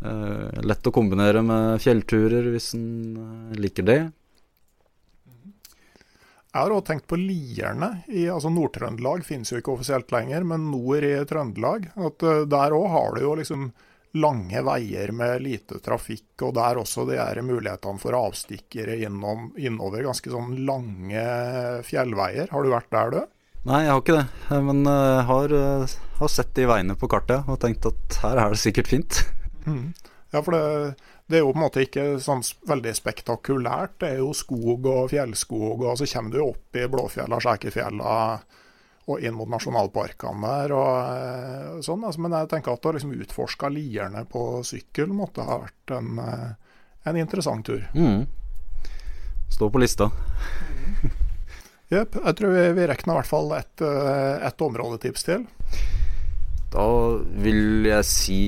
[0.00, 3.98] lett å kombinere med fjellturer hvis en eh, liker det.
[6.48, 7.90] Jeg har òg tenkt på Lierne.
[8.08, 11.90] I, altså Nord-Trøndelag finnes jo ikke offisielt lenger, men nord i Trøndelag.
[11.94, 13.68] At uh, Der òg har du jo liksom
[14.18, 20.06] lange veier med lite trafikk, og der også de er mulighetene for avstikkere innom, innover
[20.08, 21.26] ganske sånn lange
[21.86, 22.48] fjellveier.
[22.54, 23.20] Har du vært der, du?
[23.68, 24.26] Nei, jeg har ikke det.
[24.48, 28.20] Eh, men jeg eh, har, eh, har sett de veiene på kartet og tenkt at
[28.22, 29.20] her er det sikkert fint.
[29.66, 29.90] Mm.
[30.30, 30.94] Ja, for det,
[31.26, 33.96] det, er jo på en måte ikke sånn veldig spektakulært.
[34.02, 38.16] Det er jo skog og fjellskog, og så kommer du opp i Blåfjella, Skjækerfjella
[39.08, 40.74] og inn mot nasjonalparkene der.
[40.76, 45.46] og eh, sånn, altså, Men jeg tenker at å liksom utforske Lierne på sykkel måtte
[45.48, 46.50] ha vært en, eh,
[47.08, 47.86] en interessant tur.
[47.96, 48.26] Mm.
[49.48, 50.10] Stå på lista.
[51.94, 52.18] Jepp.
[52.20, 55.48] Jeg tror vi, vi rekker i hvert fall ett eh, et områdetips til.
[56.68, 56.84] Da
[57.40, 58.42] vil jeg si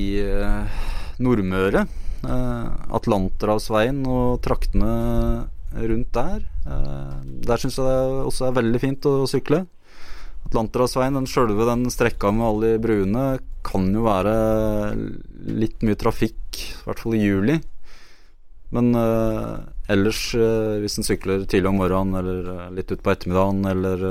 [1.20, 1.84] Nordmøre.
[2.20, 4.92] Eh, Atlanterhavsveien og traktene
[5.72, 6.44] rundt der.
[6.66, 9.64] Eh, der syns jeg det også er veldig fint å sykle.
[10.48, 13.24] Atlanterhavsveien, den sjølve den strekka med alle de bruene,
[13.64, 14.32] kan jo være
[15.52, 17.58] litt mye trafikk, i hvert fall i juli.
[18.74, 19.60] Men uh,
[19.90, 24.04] ellers, uh, hvis en sykler tidlig om morgenen eller uh, litt utpå ettermiddagen eller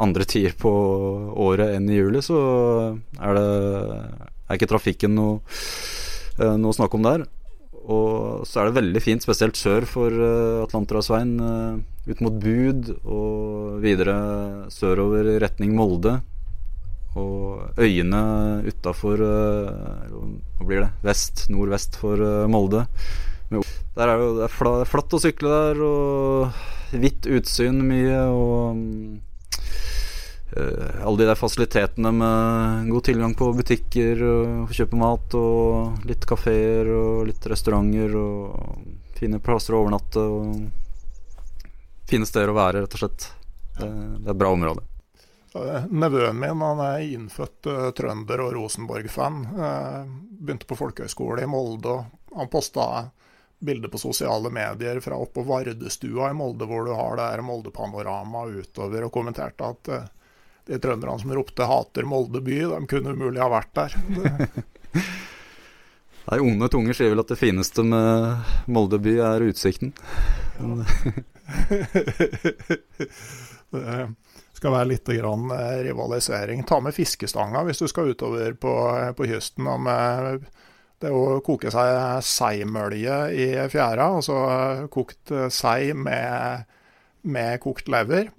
[0.00, 0.72] andre tider på
[1.44, 2.38] året enn i juli, så
[3.20, 3.48] er det
[4.48, 5.38] er ikke trafikken noe,
[6.38, 7.26] noe å snakke om der.
[7.84, 10.14] Og så er det veldig fint, spesielt sør for
[10.64, 11.34] Atlanterhavsveien,
[12.08, 14.16] ut mot Bud og videre
[14.72, 16.16] sørover i retning Molde.
[17.14, 18.22] Og øyene
[18.66, 20.88] utafor Hva blir det?
[21.04, 22.86] Vest, nordvest for Molde
[23.94, 29.33] der er jo, det er flatt å sykle der, og hvitt utsyn mye, og uh,
[30.54, 36.90] alle de der fasilitetene med god tilgang på butikker og kjøpe mat, og litt kafeer
[36.94, 43.04] og litt restauranter, og fine plasser å overnatte, og fine steder å være, rett og
[43.04, 43.30] slett.
[43.78, 44.86] Det, det er et bra område.
[45.90, 49.36] Nevøen min han er innfødt uh, trønder og Rosenborg-fan.
[49.54, 50.00] Uh,
[50.40, 51.94] begynte på folkehøyskole i Molde.
[51.94, 53.06] og Han posta
[53.64, 58.48] bilder på sosiale medier fra oppå Vardestua i Molde, hvor du har det her Molde-panorama
[58.50, 60.10] utover, og kommenterte at uh,
[60.68, 63.96] de trønderne som ropte 'hater Molde by', de kunne umulig ha vært der.
[66.24, 69.92] Nei, Onde tunger sier vel at det fineste med Molde by er utsikten.
[73.74, 74.08] det
[74.56, 76.64] skal være litt grann eh, rivalisering.
[76.64, 78.72] Ta med fiskestanga hvis du skal utover på,
[79.18, 79.68] på kysten.
[79.84, 80.48] Med
[81.02, 84.36] det er å koke seg seimølje i fjæra, altså
[84.94, 86.64] kokt sei med,
[87.28, 88.30] med kokt lever.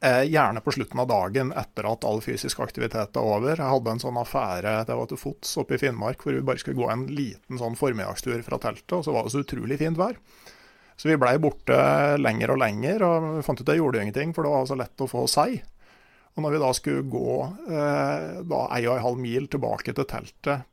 [0.00, 3.56] Eh, gjerne på slutten av dagen etter at all fysisk aktivitet er over.
[3.58, 6.62] Jeg hadde en sånn affære det var til fots oppe i Finnmark hvor vi bare
[6.62, 9.98] skulle gå en liten sånn formiddagstur fra teltet, og så var det så utrolig fint
[9.98, 10.14] vær.
[10.98, 11.80] Så vi blei borte
[12.18, 14.78] lenger og lenger, og vi fant ut at det gjorde ingenting, for det var så
[14.78, 15.58] lett å få sei.
[16.36, 17.34] Og når vi da skulle gå
[17.66, 20.66] eh, da ei og ei halv mil tilbake til teltet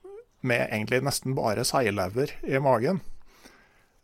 [0.45, 3.01] med egentlig nesten bare seilever i magen.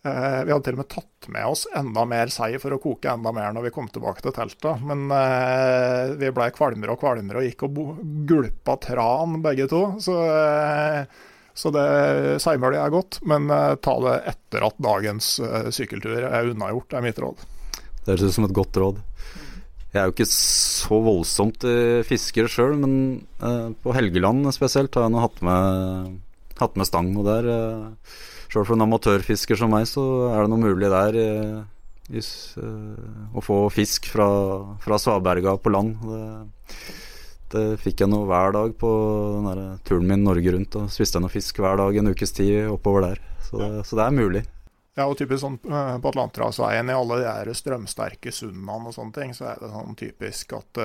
[0.01, 3.11] Eh, vi hadde til og med tatt med oss enda mer sei for å koke
[3.11, 4.81] enda mer når vi kom tilbake til teltet.
[4.87, 7.99] Men eh, vi blei kvalmere og kvalmere og gikk og
[8.29, 9.83] gulpa tran begge to.
[10.01, 11.05] Så, eh,
[11.53, 11.85] så det
[12.41, 17.05] seimølet er godt, men eh, ta det etter at dagens eh, sykkeltur er unnagjort, er
[17.05, 17.45] mitt råd.
[18.01, 19.05] Det høres ut som et godt råd.
[19.91, 21.65] Jeg er jo ikke så voldsomt
[22.07, 22.93] fisker sjøl, men
[23.43, 26.19] eh, på Helgeland spesielt har jeg nå hatt med
[26.61, 27.11] hatt med stang.
[27.17, 27.49] Og der,
[28.51, 31.61] sjøl for en amatørfisker som meg, så er det noe mulig der uh,
[32.11, 34.27] is, uh, å få fisk fra,
[34.83, 36.01] fra svaberga på land.
[36.03, 36.23] Det,
[37.55, 38.91] det fikk jeg nå hver dag på
[39.87, 40.79] turen min Norge rundt.
[40.79, 43.23] Og spiste jeg noe fisk hver dag en ukes tid oppover der.
[43.47, 44.43] Så det, så det er mulig.
[44.99, 49.31] Ja, og typisk sånn på Atlanterhavsveien i alle de der strømsterke sundene og sånne ting,
[49.35, 50.81] så er det sånn typisk at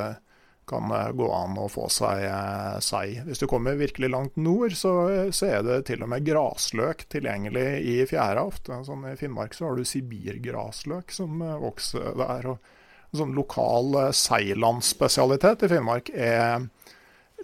[0.69, 2.83] kan eh, gå an å få seg seg.
[2.85, 3.21] sei.
[3.27, 4.93] Hvis du kommer virkelig langt nord, så,
[5.35, 8.81] så er det til og med grasløk tilgjengelig i fjæra ofte.
[8.87, 12.51] Sånn I Finnmark så har du sibirgrasløk som eh, vokser der.
[12.55, 16.67] og En sånn lokal seilandsspesialitet i Finnmark er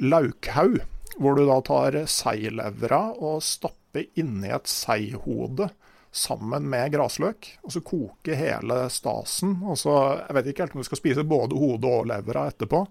[0.03, 0.81] laukhaug,
[1.21, 5.69] hvor du da tar seilevra og stapper inni et seihode
[6.13, 9.63] sammen med grasløk, og så koke hele stasen.
[9.65, 9.95] og så,
[10.29, 12.85] Jeg vet ikke helt om du skal spise både hodet og levra etterpå.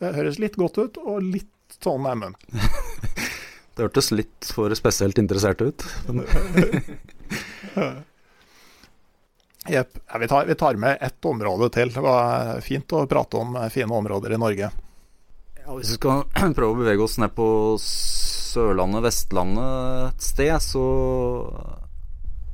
[0.00, 2.36] Det høres litt godt ut, og litt sånn er munnen.
[3.76, 5.86] det hørtes litt for spesielt interessert ut.
[9.66, 9.98] Jepp.
[10.06, 11.90] Ja, vi, vi, tar med ett område til.
[11.92, 14.70] Det var fint å prate om fine områder i Norge.
[15.66, 16.22] Ja, hvis vi skal
[16.56, 17.48] prøve å bevege oss ned på
[17.82, 20.84] Sørlandet, Vestlandet et sted, så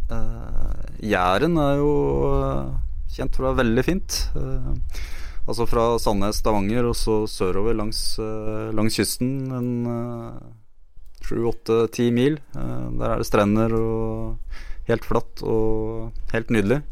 [0.08, 1.92] uh, Jæren er jo
[2.32, 2.72] uh,
[3.12, 4.22] kjent for å være veldig fint.
[4.32, 4.72] Uh,
[5.42, 9.32] Altså fra Sandnes, Stavanger og så sørover langs, eh, langs kysten.
[9.50, 10.36] En eh,
[11.26, 12.38] sju, åtte, ti mil.
[12.54, 14.38] Eh, der er det strender og
[14.86, 16.82] helt flatt og helt nydelig.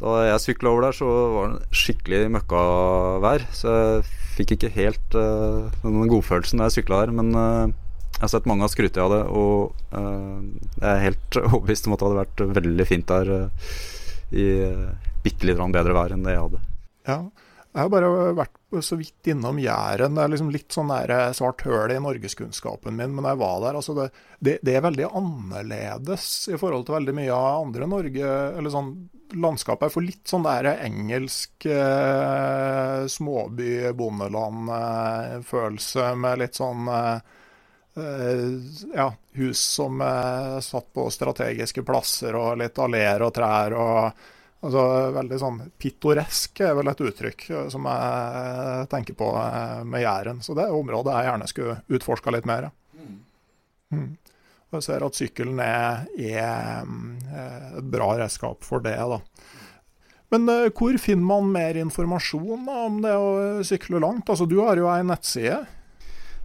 [0.00, 3.46] Da jeg sykla over der, så var det skikkelig møkkavær.
[3.54, 4.04] Så jeg
[4.34, 7.12] fikk ikke helt uh, den godfølelsen da jeg sykla der.
[7.14, 7.70] Men uh,
[8.16, 10.42] jeg har sett mange har skrytt av det, og uh,
[10.80, 13.72] jeg er helt overbevist om at det hadde vært veldig fint der uh,
[14.34, 14.48] i
[15.24, 16.62] bitte litt bedre vær enn det jeg hadde.
[17.06, 17.18] Ja,
[17.74, 18.06] jeg har bare
[18.38, 18.54] vært
[18.86, 20.14] så vidt innom Jæren.
[20.14, 23.10] Det er liksom litt sånn der svart høl i norgeskunnskapen min.
[23.16, 24.04] Men jeg var der, altså det,
[24.38, 28.28] det, det, er veldig annerledes i forhold til veldig mye av andre Norge.
[28.54, 36.86] eller sånn Landskapet Jeg får litt sånn der engelsk eh, småby-bondeland-følelse eh, med litt sånn
[36.94, 37.18] eh,
[37.98, 38.54] eh,
[38.94, 39.08] ja,
[39.40, 43.74] hus som er satt på strategiske plasser, og litt alleer og trær.
[43.74, 44.14] og
[44.64, 50.04] Altså, veldig sånn pittoresk er vel et uttrykk eh, som jeg tenker på eh, med
[50.04, 50.40] Jæren.
[50.44, 52.70] Så det er området jeg gjerne skulle utforska litt mer.
[53.92, 54.08] Mm.
[54.70, 58.96] Og jeg ser at sykkelen er, er eh, et bra redskap for det.
[58.96, 59.20] da.
[60.32, 63.28] Men hvor finner man mer informasjon da, om det å
[63.66, 64.26] sykle langt?
[64.32, 65.60] Altså, Du har jo ei nettside.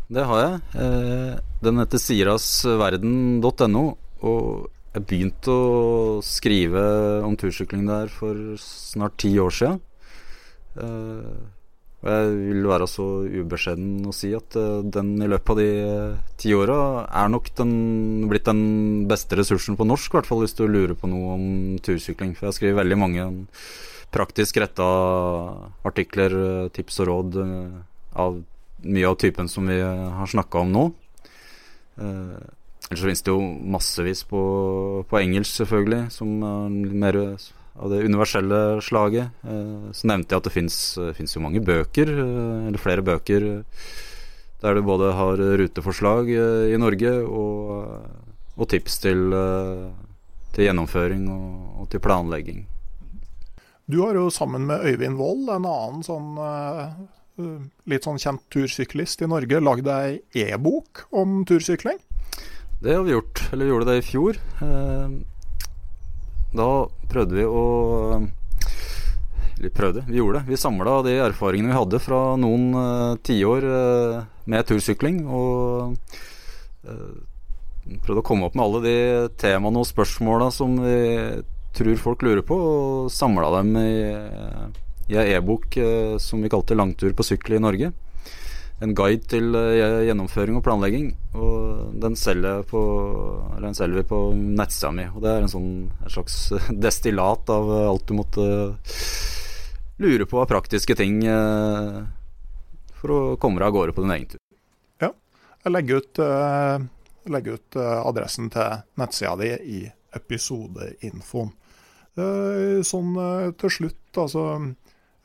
[0.10, 0.60] Det har jeg.
[0.82, 3.84] Eh, den heter sirasverden.no.
[4.26, 4.70] Og
[5.00, 6.84] jeg begynte å skrive
[7.26, 9.78] om tursykling der for snart ti år sia.
[12.00, 15.72] Og jeg vil være så ubeskjeden å si at uh, den i løpet av de
[15.84, 16.78] uh, ti åra
[17.12, 17.74] er nok den,
[18.32, 18.62] blitt den
[19.10, 21.50] beste ressursen på norsk, i hvert fall hvis du lurer på noe om
[21.84, 22.38] tursykling.
[22.38, 23.26] For jeg skriver veldig mange
[24.16, 24.88] praktisk retta
[25.86, 26.32] artikler,
[26.74, 27.36] tips og råd
[28.18, 28.40] av
[28.80, 30.86] mye av typen som vi har snakka om nå.
[32.90, 34.42] Ellers så finnes det jo massevis på,
[35.06, 37.18] på engelsk, selvfølgelig, som er mer
[37.80, 39.30] av det universelle slaget.
[39.46, 43.46] Eh, så nevnte jeg at det fins eh, jo mange bøker, eh, eller flere bøker,
[44.60, 47.94] der du både har ruteforslag i Norge og,
[48.58, 49.22] og tips til,
[50.52, 52.66] til gjennomføring og, og, til planlegging.
[53.88, 56.36] Du har jo sammen med Øyvind Wold, en annen sånn
[57.88, 62.04] litt sånn kjent tursyklist i Norge, lagd ei e-bok om tursykling?
[62.80, 63.50] Det har vi gjort.
[63.52, 64.38] Eller vi gjorde det i fjor.
[66.56, 66.70] Da
[67.12, 67.64] prøvde vi å
[69.60, 70.54] Eller prøvde, vi gjorde det.
[70.54, 75.26] Vi samla de erfaringene vi hadde fra noen uh, tiår uh, med tursykling.
[75.28, 75.98] Og
[76.88, 77.20] uh,
[78.06, 78.98] prøvde å komme opp med alle de
[79.42, 81.00] temaene og spørsmåla som vi
[81.76, 83.92] tror folk lurer på, og samla dem i,
[85.12, 85.76] i ei e-bok
[86.22, 87.92] som vi kalte 'Langtur på sykkel i Norge'
[88.84, 91.12] en guide til uh, gjennomføring og planlegging.
[91.36, 92.82] Og den selger, på,
[93.60, 95.08] den selger vi på nettsida mi.
[95.12, 96.38] Og det er en sånn, en slags
[96.86, 98.48] destillat av alt du måtte
[100.00, 102.06] lure på av praktiske ting uh,
[103.00, 104.44] for å komme deg av gårde på din egen tur.
[105.04, 105.14] Ja.
[105.66, 109.80] Jeg legger ut, jeg legger ut adressen til nettsida di i
[110.16, 111.52] episodeinfoen.
[112.84, 113.12] Sånn
[113.60, 114.46] til slutt, altså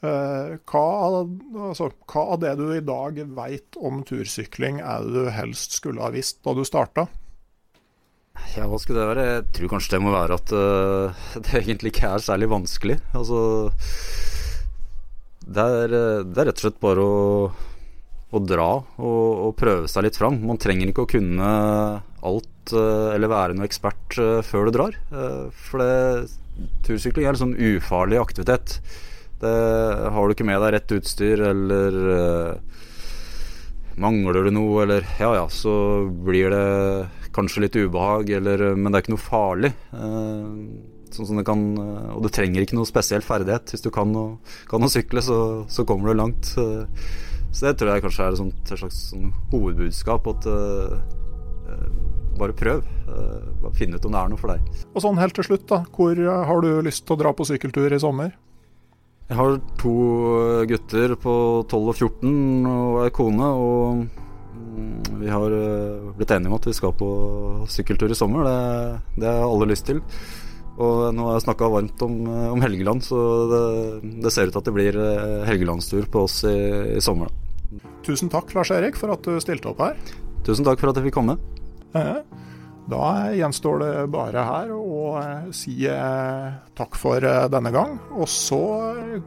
[0.05, 0.87] Eh, hva,
[1.71, 6.03] altså, hva, av det du i dag veit om tursykling er det du helst skulle
[6.05, 7.07] ha visst da du starta?
[8.57, 9.27] Ja, hva skulle det være?
[9.31, 12.99] Jeg tror kanskje det må være at uh, det egentlig ikke er særlig vanskelig.
[13.17, 13.39] Altså
[15.45, 15.95] Det er,
[16.27, 17.23] det er rett og slett bare å,
[18.35, 20.43] å dra og, og, prøve seg litt fram.
[20.45, 21.55] Man trenger ikke å kunne
[22.25, 25.01] alt uh, eller være noe ekspert uh, før du drar.
[25.71, 26.29] for det,
[26.85, 28.83] tursykling er en sånn ufarlig aktivitet.
[29.45, 32.81] Det, har du ikke med deg rett utstyr, eller uh,
[34.01, 35.75] mangler du noe, eller ja ja, så
[36.27, 36.65] blir det
[37.35, 39.73] kanskje litt ubehag, eller, men det er ikke noe farlig.
[39.93, 41.67] Uh, sånn som det kan,
[42.15, 43.75] og du trenger ikke noe spesiell ferdighet.
[43.75, 44.27] Hvis du kan å,
[44.71, 45.39] kan å sykle, så,
[45.71, 46.49] så, kommer du langt.
[46.51, 50.27] så det tror jeg kanskje er et slags sånn hovedbudskap.
[50.33, 50.49] At
[52.35, 52.83] bare prøv.
[53.63, 54.67] bare finn ut om det er noe for deg.
[54.91, 55.85] Og sånn helt til slutt, da.
[55.95, 58.35] Hvor har du lyst til å dra på sykkeltur i sommer?
[59.25, 59.95] Jeg har to
[60.69, 63.47] gutter på 12 og 14 og ei kone.
[63.57, 67.09] Og mm, vi har eh, blitt enige om at vi skal på
[67.73, 68.45] sykkeltur i sommer.
[68.45, 70.03] Det, det har alle lyst til.
[70.75, 73.19] Og nå har jeg snakka varmt om, eh, om, Helgeland, så
[73.49, 73.65] det,
[74.25, 76.57] det, ser ut til at det blir eh, helgelandstur på oss i,
[76.99, 77.33] i sommer.
[78.05, 79.97] Tusen takk, Lars Erik, for at du stilte opp her.
[80.45, 81.39] Tusen takk for at jeg fikk komme.
[81.95, 82.21] Ja.
[82.91, 87.97] Da gjenstår det bare her å eh, si eh, takk for eh, denne gang.
[88.13, 88.61] Og så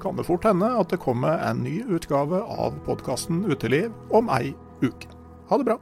[0.01, 4.53] kan det fort hende at det kommer en ny utgave av podkasten Uteliv om ei
[4.85, 5.09] uke.
[5.49, 5.81] Ha det bra.